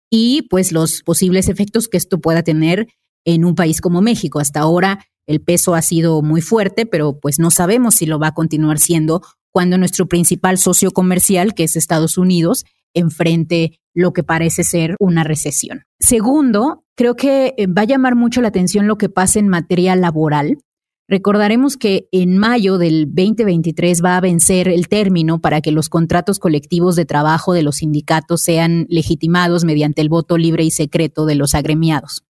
y 0.09 0.43
pues 0.43 0.71
los 0.71 1.01
posibles 1.03 1.49
efectos 1.49 1.87
que 1.87 1.97
esto 1.97 2.19
pueda 2.19 2.43
tener 2.43 2.87
en 3.25 3.45
un 3.45 3.55
país 3.55 3.81
como 3.81 4.01
México. 4.01 4.39
Hasta 4.39 4.59
ahora 4.59 5.05
el 5.27 5.41
peso 5.41 5.75
ha 5.75 5.81
sido 5.81 6.21
muy 6.21 6.41
fuerte, 6.41 6.85
pero 6.85 7.19
pues 7.19 7.39
no 7.39 7.51
sabemos 7.51 7.95
si 7.95 8.05
lo 8.05 8.19
va 8.19 8.27
a 8.27 8.33
continuar 8.33 8.79
siendo 8.79 9.21
cuando 9.51 9.77
nuestro 9.77 10.07
principal 10.07 10.57
socio 10.57 10.91
comercial, 10.91 11.53
que 11.53 11.63
es 11.63 11.75
Estados 11.75 12.17
Unidos, 12.17 12.65
enfrente 12.93 13.79
lo 13.93 14.13
que 14.13 14.23
parece 14.23 14.63
ser 14.63 14.95
una 14.99 15.23
recesión. 15.23 15.83
Segundo, 15.99 16.85
creo 16.95 17.15
que 17.15 17.53
eh, 17.57 17.67
va 17.67 17.83
a 17.83 17.85
llamar 17.85 18.15
mucho 18.15 18.41
la 18.41 18.49
atención 18.49 18.87
lo 18.87 18.97
que 18.97 19.09
pasa 19.09 19.39
en 19.39 19.47
materia 19.47 19.95
laboral. 19.95 20.57
Recordaremos 21.09 21.75
que 21.75 22.07
en 22.11 22.37
mayo 22.37 22.77
del 22.77 23.07
2023 23.07 24.03
va 24.05 24.15
a 24.15 24.21
vencer 24.21 24.67
el 24.67 24.87
término 24.87 25.41
para 25.41 25.59
que 25.59 25.71
los 25.71 25.89
contratos 25.89 26.37
colectivos 26.37 26.95
de 26.95 27.05
trabajo 27.05 27.53
de 27.53 27.63
los 27.63 27.77
sindicatos 27.77 28.43
sean 28.43 28.85
legitimados 28.89 29.65
mediante 29.65 30.01
el 30.01 30.09
voto 30.09 30.37
libre 30.37 30.63
y 30.65 30.69
secreto 30.69 31.25
de 31.25 31.33
los 31.33 31.55
agremiados. 31.55 32.25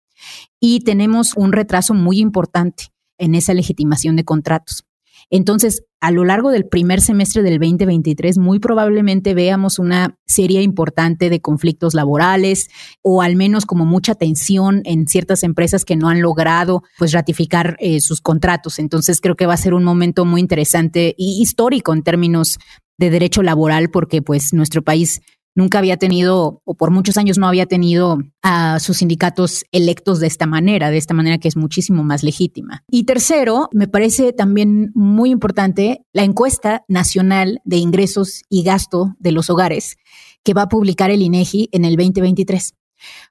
Y 0.60 0.82
tenemos 0.82 1.38
un 1.38 1.54
retraso 1.54 1.94
muy 1.94 2.20
importante 2.20 2.92
en 3.18 3.34
esa 3.34 3.54
legitimación 3.54 4.18
de 4.18 4.26
contratos. 4.26 4.84
Entonces, 5.30 5.84
a 6.02 6.12
lo 6.12 6.24
largo 6.24 6.52
del 6.52 6.68
primer 6.68 7.02
semestre 7.02 7.42
del 7.42 7.60
2023, 7.60 8.38
muy 8.38 8.60
probablemente 8.60 9.34
veamos 9.34 9.80
una 9.80 10.18
serie 10.26 10.62
importante 10.62 11.30
de 11.30 11.42
conflictos 11.42 11.94
laborales 11.94 12.70
o 13.02 13.22
al 13.22 13.36
menos 13.36 13.66
como 13.66 13.86
mucha 13.86 14.16
tensión 14.16 14.82
en 14.86 15.08
ciertas 15.08 15.44
empresas 15.44 15.84
que 15.84 15.96
no 15.96 16.10
han 16.10 16.22
logrado 16.22 16.84
pues 16.98 17.12
ratificar 17.12 17.76
eh, 17.80 18.02
sus 18.02 18.22
contratos. 18.22 18.80
Entonces, 18.80 19.20
creo 19.20 19.36
que 19.36 19.48
va 19.48 19.56
a 19.56 19.58
ser 19.58 19.74
un 19.74 19.84
momento 19.84 20.26
muy 20.26 20.42
interesante 20.42 21.16
y 21.18 21.42
histórico 21.42 21.94
en 21.94 22.04
términos 22.04 22.58
de 22.98 23.10
derecho 23.10 23.44
laboral 23.44 23.90
porque 23.90 24.22
pues 24.22 24.54
nuestro 24.54 24.84
país 24.84 25.22
nunca 25.56 25.80
había 25.80 25.98
tenido, 25.98 26.62
o 26.64 26.76
por 26.76 26.92
muchos 26.92 27.18
años 27.18 27.38
no 27.38 27.48
había 27.48 27.66
tenido 27.66 28.20
a 28.44 28.80
sus 28.80 28.98
sindicatos 28.98 29.66
electos 29.72 30.20
de 30.20 30.28
esta 30.28 30.46
manera, 30.46 30.92
de 30.92 30.98
esta 30.98 31.14
manera 31.14 31.38
que 31.38 31.48
es 31.48 31.56
muchísimo 31.56 32.04
más 32.04 32.24
legítima. 32.24 32.84
Y 32.90 33.06
tercero, 33.06 33.70
me 33.72 33.88
parece 33.88 34.34
también 34.34 34.92
muy 34.94 35.32
importante 35.32 36.06
la 36.14 36.24
encuesta 36.24 36.84
nacional 36.88 37.62
de 37.64 37.78
ingresos 37.78 38.44
y 38.50 38.64
gasto 38.64 39.16
de 39.20 39.32
los 39.32 39.50
hogares 39.50 39.96
que 40.44 40.54
va 40.54 40.64
a 40.64 40.70
publicar 40.70 41.10
el 41.10 41.24
INEGI 41.24 41.70
en 41.72 41.86
el 41.86 41.96
2023 41.96 42.76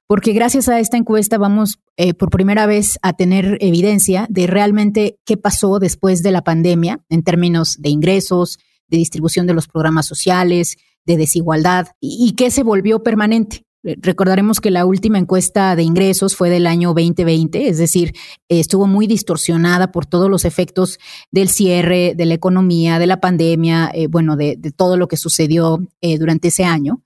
porque 0.07 0.33
gracias 0.33 0.69
a 0.69 0.79
esta 0.79 0.97
encuesta 0.97 1.37
vamos 1.37 1.79
eh, 1.97 2.13
por 2.13 2.29
primera 2.29 2.65
vez 2.65 2.99
a 3.01 3.13
tener 3.13 3.57
evidencia 3.61 4.27
de 4.29 4.47
realmente 4.47 5.17
qué 5.25 5.37
pasó 5.37 5.79
después 5.79 6.21
de 6.23 6.31
la 6.31 6.43
pandemia 6.43 6.99
en 7.09 7.23
términos 7.23 7.77
de 7.79 7.89
ingresos, 7.89 8.59
de 8.87 8.97
distribución 8.97 9.47
de 9.47 9.53
los 9.53 9.67
programas 9.67 10.05
sociales, 10.05 10.77
de 11.05 11.17
desigualdad 11.17 11.87
y, 11.99 12.33
que 12.33 12.51
se 12.51 12.63
volvió 12.63 13.03
permanente. 13.03 13.63
Recordaremos 13.83 14.61
que 14.61 14.71
la 14.71 14.83
última 14.83 15.19
encuesta 15.19 15.75
de 15.75 15.83
ingresos 15.83 16.35
fue 16.35 16.49
del 16.49 16.65
año 16.65 16.89
2020, 16.95 17.67
es 17.67 17.77
decir, 17.77 18.15
estuvo 18.49 18.87
muy 18.87 19.05
distorsionada 19.05 19.91
por 19.91 20.07
todos 20.07 20.27
los 20.27 20.43
efectos 20.43 20.97
del 21.29 21.49
cierre, 21.49 22.15
de 22.15 22.25
la 22.25 22.33
economía, 22.33 22.97
de 22.97 23.05
la 23.05 23.21
pandemia, 23.21 23.91
eh, 23.93 24.07
bueno, 24.07 24.37
de, 24.37 24.57
todo 24.75 24.97
lo 24.97 25.07
que 25.07 25.17
sucedió 25.17 25.87
eh, 26.01 26.17
durante 26.17 26.47
ese 26.47 26.63
año. 26.63 27.03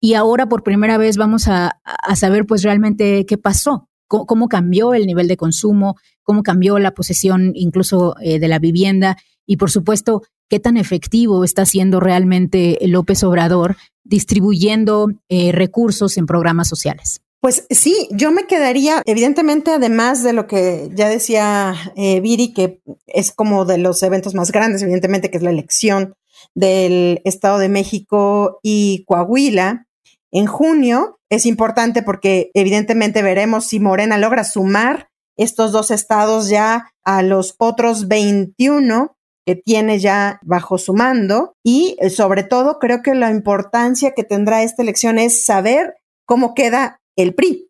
Y 0.00 0.14
ahora 0.14 0.48
por 0.48 0.62
primera 0.62 0.98
vez 0.98 1.16
vamos 1.16 1.48
a, 1.48 1.80
saber 2.14 2.46
pues 2.46 2.62
realmente 2.62 3.26
qué 3.26 3.36
pasó, 3.36 3.88
cómo, 4.06 4.48
cambió 4.48 4.94
el 4.94 5.06
nivel 5.06 5.26
de 5.26 5.36
consumo, 5.36 5.96
cómo 6.22 6.44
cambió 6.44 6.78
la 6.78 6.94
posesión 6.94 7.52
incluso 7.56 8.14
eh, 8.22 8.38
de 8.38 8.46
la 8.46 8.60
vivienda 8.60 9.16
y 9.46 9.56
por 9.56 9.70
supuesto 9.72 10.22
qué 10.50 10.60
tan 10.60 10.76
efectivo 10.76 11.44
está 11.44 11.64
siendo 11.64 12.00
realmente 12.00 12.76
López 12.82 13.22
Obrador 13.22 13.76
distribuyendo 14.04 15.08
eh, 15.28 15.52
recursos 15.52 16.18
en 16.18 16.26
programas 16.26 16.68
sociales. 16.68 17.22
Pues 17.40 17.64
sí, 17.70 18.08
yo 18.10 18.32
me 18.32 18.46
quedaría, 18.46 19.00
evidentemente, 19.06 19.70
además 19.70 20.22
de 20.22 20.34
lo 20.34 20.46
que 20.46 20.90
ya 20.92 21.08
decía 21.08 21.74
eh, 21.96 22.20
Viri, 22.20 22.52
que 22.52 22.82
es 23.06 23.32
como 23.32 23.64
de 23.64 23.78
los 23.78 24.02
eventos 24.02 24.34
más 24.34 24.52
grandes, 24.52 24.82
evidentemente, 24.82 25.30
que 25.30 25.38
es 25.38 25.42
la 25.42 25.50
elección 25.50 26.14
del 26.54 27.22
Estado 27.24 27.58
de 27.58 27.70
México 27.70 28.58
y 28.62 29.04
Coahuila 29.06 29.86
en 30.30 30.46
junio. 30.46 31.18
Es 31.30 31.46
importante 31.46 32.02
porque 32.02 32.50
evidentemente 32.52 33.22
veremos 33.22 33.66
si 33.66 33.80
Morena 33.80 34.18
logra 34.18 34.44
sumar 34.44 35.08
estos 35.38 35.72
dos 35.72 35.90
estados 35.90 36.50
ya 36.50 36.92
a 37.04 37.22
los 37.22 37.54
otros 37.58 38.08
21 38.08 39.16
que 39.46 39.56
tiene 39.56 39.98
ya 39.98 40.38
bajo 40.42 40.78
su 40.78 40.94
mando 40.94 41.54
y 41.64 41.96
eh, 42.00 42.10
sobre 42.10 42.42
todo 42.42 42.78
creo 42.78 43.02
que 43.02 43.14
la 43.14 43.30
importancia 43.30 44.12
que 44.12 44.24
tendrá 44.24 44.62
esta 44.62 44.82
elección 44.82 45.18
es 45.18 45.44
saber 45.44 45.94
cómo 46.26 46.54
queda 46.54 47.00
el 47.16 47.34
PRI. 47.34 47.68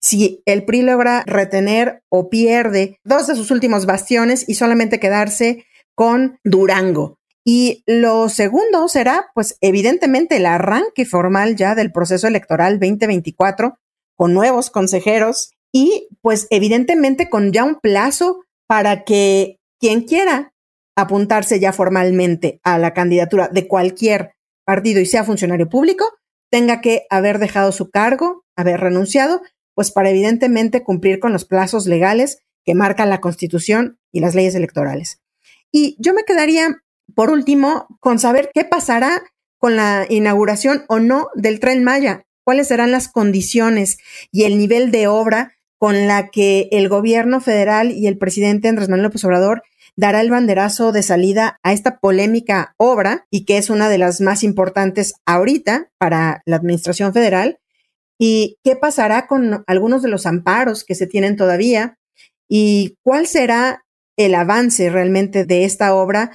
Si 0.00 0.42
el 0.46 0.64
PRI 0.64 0.82
logra 0.82 1.22
retener 1.26 2.02
o 2.08 2.28
pierde 2.28 2.98
dos 3.04 3.28
de 3.28 3.36
sus 3.36 3.50
últimos 3.50 3.86
bastiones 3.86 4.44
y 4.48 4.54
solamente 4.54 4.98
quedarse 4.98 5.64
con 5.94 6.38
Durango. 6.44 7.18
Y 7.44 7.82
lo 7.86 8.28
segundo 8.28 8.88
será, 8.88 9.30
pues 9.34 9.56
evidentemente, 9.60 10.36
el 10.36 10.46
arranque 10.46 11.04
formal 11.04 11.56
ya 11.56 11.74
del 11.74 11.92
proceso 11.92 12.26
electoral 12.28 12.78
2024 12.78 13.78
con 14.16 14.34
nuevos 14.34 14.70
consejeros 14.70 15.52
y 15.72 16.08
pues 16.20 16.46
evidentemente 16.50 17.28
con 17.30 17.52
ya 17.52 17.64
un 17.64 17.80
plazo 17.80 18.44
para 18.68 19.04
que 19.04 19.58
quien 19.80 20.02
quiera 20.02 20.51
apuntarse 20.96 21.60
ya 21.60 21.72
formalmente 21.72 22.60
a 22.62 22.78
la 22.78 22.94
candidatura 22.94 23.48
de 23.48 23.66
cualquier 23.66 24.34
partido 24.64 25.00
y 25.00 25.06
sea 25.06 25.24
funcionario 25.24 25.68
público, 25.68 26.04
tenga 26.50 26.80
que 26.80 27.06
haber 27.10 27.38
dejado 27.38 27.72
su 27.72 27.90
cargo, 27.90 28.44
haber 28.56 28.80
renunciado, 28.80 29.42
pues 29.74 29.90
para 29.90 30.10
evidentemente 30.10 30.82
cumplir 30.82 31.18
con 31.18 31.32
los 31.32 31.44
plazos 31.44 31.86
legales 31.86 32.38
que 32.64 32.74
marcan 32.74 33.08
la 33.08 33.20
Constitución 33.20 33.98
y 34.12 34.20
las 34.20 34.34
leyes 34.34 34.54
electorales. 34.54 35.20
Y 35.72 35.96
yo 35.98 36.12
me 36.12 36.24
quedaría, 36.24 36.82
por 37.14 37.30
último, 37.30 37.86
con 38.00 38.18
saber 38.18 38.50
qué 38.52 38.64
pasará 38.64 39.22
con 39.58 39.76
la 39.76 40.06
inauguración 40.08 40.84
o 40.88 40.98
no 41.00 41.28
del 41.34 41.58
tren 41.58 41.82
Maya, 41.84 42.24
cuáles 42.44 42.68
serán 42.68 42.92
las 42.92 43.08
condiciones 43.08 43.98
y 44.30 44.44
el 44.44 44.58
nivel 44.58 44.90
de 44.90 45.06
obra 45.06 45.54
con 45.78 46.06
la 46.06 46.28
que 46.28 46.68
el 46.70 46.88
gobierno 46.88 47.40
federal 47.40 47.90
y 47.92 48.06
el 48.06 48.18
presidente 48.18 48.68
Andrés 48.68 48.88
Manuel 48.88 49.04
López 49.04 49.24
Obrador 49.24 49.62
dará 49.96 50.20
el 50.20 50.30
banderazo 50.30 50.92
de 50.92 51.02
salida 51.02 51.58
a 51.62 51.72
esta 51.72 51.98
polémica 51.98 52.74
obra 52.78 53.26
y 53.30 53.44
que 53.44 53.58
es 53.58 53.70
una 53.70 53.88
de 53.88 53.98
las 53.98 54.20
más 54.20 54.42
importantes 54.42 55.14
ahorita 55.26 55.90
para 55.98 56.42
la 56.46 56.56
Administración 56.56 57.12
Federal. 57.12 57.58
¿Y 58.18 58.58
qué 58.62 58.76
pasará 58.76 59.26
con 59.26 59.64
algunos 59.66 60.02
de 60.02 60.08
los 60.08 60.26
amparos 60.26 60.84
que 60.84 60.94
se 60.94 61.06
tienen 61.06 61.36
todavía? 61.36 61.98
¿Y 62.48 62.96
cuál 63.02 63.26
será 63.26 63.84
el 64.16 64.34
avance 64.34 64.90
realmente 64.90 65.44
de 65.44 65.64
esta 65.64 65.94
obra? 65.94 66.30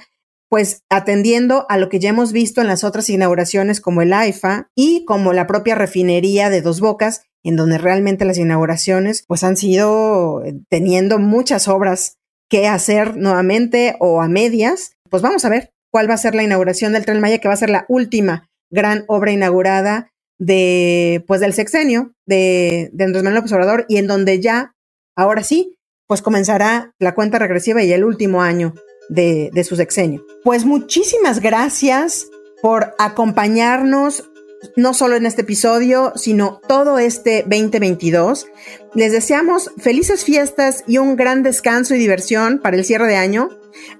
Pues 0.50 0.82
atendiendo 0.88 1.66
a 1.68 1.76
lo 1.78 1.88
que 1.88 1.98
ya 1.98 2.10
hemos 2.10 2.32
visto 2.32 2.60
en 2.60 2.66
las 2.66 2.84
otras 2.84 3.08
inauguraciones 3.10 3.80
como 3.80 4.02
el 4.02 4.12
AIFA 4.12 4.70
y 4.74 5.04
como 5.04 5.32
la 5.32 5.46
propia 5.46 5.74
refinería 5.74 6.50
de 6.50 6.62
Dos 6.62 6.80
Bocas, 6.80 7.22
en 7.42 7.56
donde 7.56 7.78
realmente 7.78 8.24
las 8.24 8.38
inauguraciones 8.38 9.24
pues 9.26 9.44
han 9.44 9.56
sido 9.56 10.44
eh, 10.44 10.54
teniendo 10.68 11.18
muchas 11.18 11.68
obras 11.68 12.17
qué 12.48 12.66
hacer 12.66 13.16
nuevamente 13.16 13.96
o 14.00 14.20
a 14.20 14.28
medias, 14.28 14.92
pues 15.10 15.22
vamos 15.22 15.44
a 15.44 15.48
ver 15.48 15.72
cuál 15.90 16.08
va 16.08 16.14
a 16.14 16.18
ser 16.18 16.34
la 16.34 16.42
inauguración 16.42 16.92
del 16.92 17.04
Tren 17.04 17.20
Maya, 17.20 17.38
que 17.38 17.48
va 17.48 17.54
a 17.54 17.58
ser 17.58 17.70
la 17.70 17.86
última 17.88 18.48
gran 18.70 19.04
obra 19.08 19.32
inaugurada 19.32 20.10
de, 20.38 21.24
pues, 21.26 21.40
del 21.40 21.54
sexenio 21.54 22.12
de, 22.26 22.90
Andrés 22.92 23.22
Manuel 23.22 23.36
López 23.36 23.52
Obrador 23.52 23.86
y 23.88 23.96
en 23.96 24.06
donde 24.06 24.40
ya, 24.40 24.74
ahora 25.16 25.42
sí, 25.42 25.76
pues 26.06 26.22
comenzará 26.22 26.94
la 26.98 27.14
cuenta 27.14 27.38
regresiva 27.38 27.82
y 27.82 27.92
el 27.92 28.04
último 28.04 28.42
año 28.42 28.74
de 29.10 29.64
su 29.64 29.76
sexenio. 29.76 30.24
Pues 30.44 30.64
muchísimas 30.64 31.40
gracias 31.40 32.28
por 32.62 32.94
acompañarnos 32.98 34.27
no 34.76 34.94
solo 34.94 35.16
en 35.16 35.26
este 35.26 35.42
episodio, 35.42 36.12
sino 36.16 36.60
todo 36.66 36.98
este 36.98 37.42
2022. 37.42 38.46
Les 38.94 39.12
deseamos 39.12 39.70
felices 39.78 40.24
fiestas 40.24 40.84
y 40.86 40.98
un 40.98 41.16
gran 41.16 41.42
descanso 41.42 41.94
y 41.94 41.98
diversión 41.98 42.58
para 42.58 42.76
el 42.76 42.84
cierre 42.84 43.06
de 43.06 43.16
año. 43.16 43.50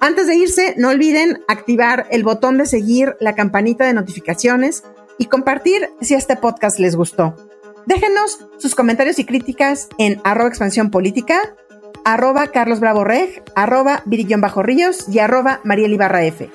Antes 0.00 0.26
de 0.26 0.36
irse, 0.36 0.74
no 0.76 0.88
olviden 0.88 1.40
activar 1.48 2.06
el 2.10 2.24
botón 2.24 2.58
de 2.58 2.66
seguir, 2.66 3.16
la 3.20 3.34
campanita 3.34 3.86
de 3.86 3.94
notificaciones 3.94 4.82
y 5.18 5.26
compartir 5.26 5.90
si 6.00 6.14
este 6.14 6.36
podcast 6.36 6.78
les 6.78 6.96
gustó. 6.96 7.34
Déjenos 7.86 8.40
sus 8.58 8.74
comentarios 8.74 9.18
y 9.18 9.24
críticas 9.24 9.88
en 9.98 10.20
arroba 10.24 10.48
expansión 10.48 10.90
política, 10.90 11.54
arroba 12.04 12.48
carlos 12.48 12.80
bravo 12.80 13.04
reg, 13.04 13.42
arroba 13.54 14.02
bajo 14.38 14.62
ríos 14.62 15.08
y 15.08 15.18
arroba 15.20 15.60
mariel 15.64 15.94
ibarra 15.94 16.24
f. 16.24 16.50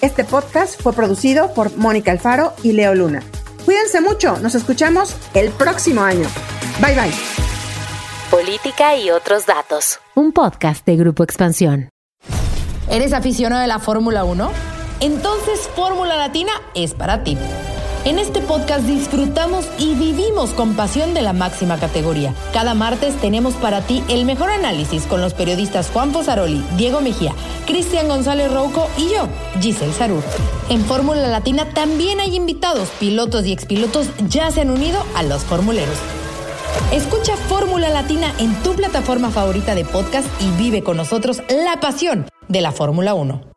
Este 0.00 0.24
podcast 0.24 0.80
fue 0.80 0.92
producido 0.92 1.52
por 1.54 1.76
Mónica 1.76 2.12
Alfaro 2.12 2.52
y 2.62 2.72
Leo 2.72 2.94
Luna. 2.94 3.22
Cuídense 3.68 4.00
mucho, 4.00 4.38
nos 4.38 4.54
escuchamos 4.54 5.14
el 5.34 5.50
próximo 5.50 6.00
año. 6.00 6.26
Bye 6.80 6.94
bye. 6.94 7.12
Política 8.30 8.96
y 8.96 9.10
otros 9.10 9.44
datos. 9.44 10.00
Un 10.14 10.32
podcast 10.32 10.86
de 10.86 10.96
Grupo 10.96 11.22
Expansión. 11.22 11.90
¿Eres 12.88 13.12
aficionado 13.12 13.60
de 13.60 13.68
la 13.68 13.78
Fórmula 13.78 14.24
1? 14.24 14.50
Entonces 15.00 15.68
Fórmula 15.76 16.16
Latina 16.16 16.52
es 16.74 16.94
para 16.94 17.22
ti. 17.22 17.36
En 18.04 18.18
este 18.18 18.40
podcast 18.40 18.84
disfrutamos 18.84 19.66
y 19.78 19.94
vivimos 19.94 20.50
con 20.50 20.74
pasión 20.74 21.14
de 21.14 21.20
la 21.20 21.32
máxima 21.32 21.78
categoría. 21.78 22.32
Cada 22.52 22.74
martes 22.74 23.14
tenemos 23.16 23.54
para 23.54 23.82
ti 23.82 24.02
el 24.08 24.24
mejor 24.24 24.50
análisis 24.50 25.04
con 25.04 25.20
los 25.20 25.34
periodistas 25.34 25.90
Juan 25.90 26.12
Posaroli, 26.12 26.64
Diego 26.76 27.00
Mejía, 27.00 27.34
Cristian 27.66 28.08
González 28.08 28.52
Rouco 28.52 28.88
y 28.96 29.10
yo, 29.10 29.28
Giselle 29.60 29.92
Sarur. 29.92 30.22
En 30.70 30.84
Fórmula 30.84 31.26
Latina 31.26 31.68
también 31.74 32.20
hay 32.20 32.36
invitados, 32.36 32.88
pilotos 33.00 33.44
y 33.46 33.52
expilotos 33.52 34.08
ya 34.28 34.50
se 34.50 34.62
han 34.62 34.70
unido 34.70 35.04
a 35.14 35.22
los 35.22 35.42
formuleros. 35.42 35.98
Escucha 36.92 37.36
Fórmula 37.36 37.90
Latina 37.90 38.32
en 38.38 38.54
tu 38.62 38.74
plataforma 38.74 39.30
favorita 39.30 39.74
de 39.74 39.84
podcast 39.84 40.26
y 40.40 40.50
vive 40.62 40.82
con 40.82 40.96
nosotros 40.96 41.42
la 41.48 41.80
pasión 41.80 42.26
de 42.46 42.60
la 42.60 42.72
Fórmula 42.72 43.14
1. 43.14 43.47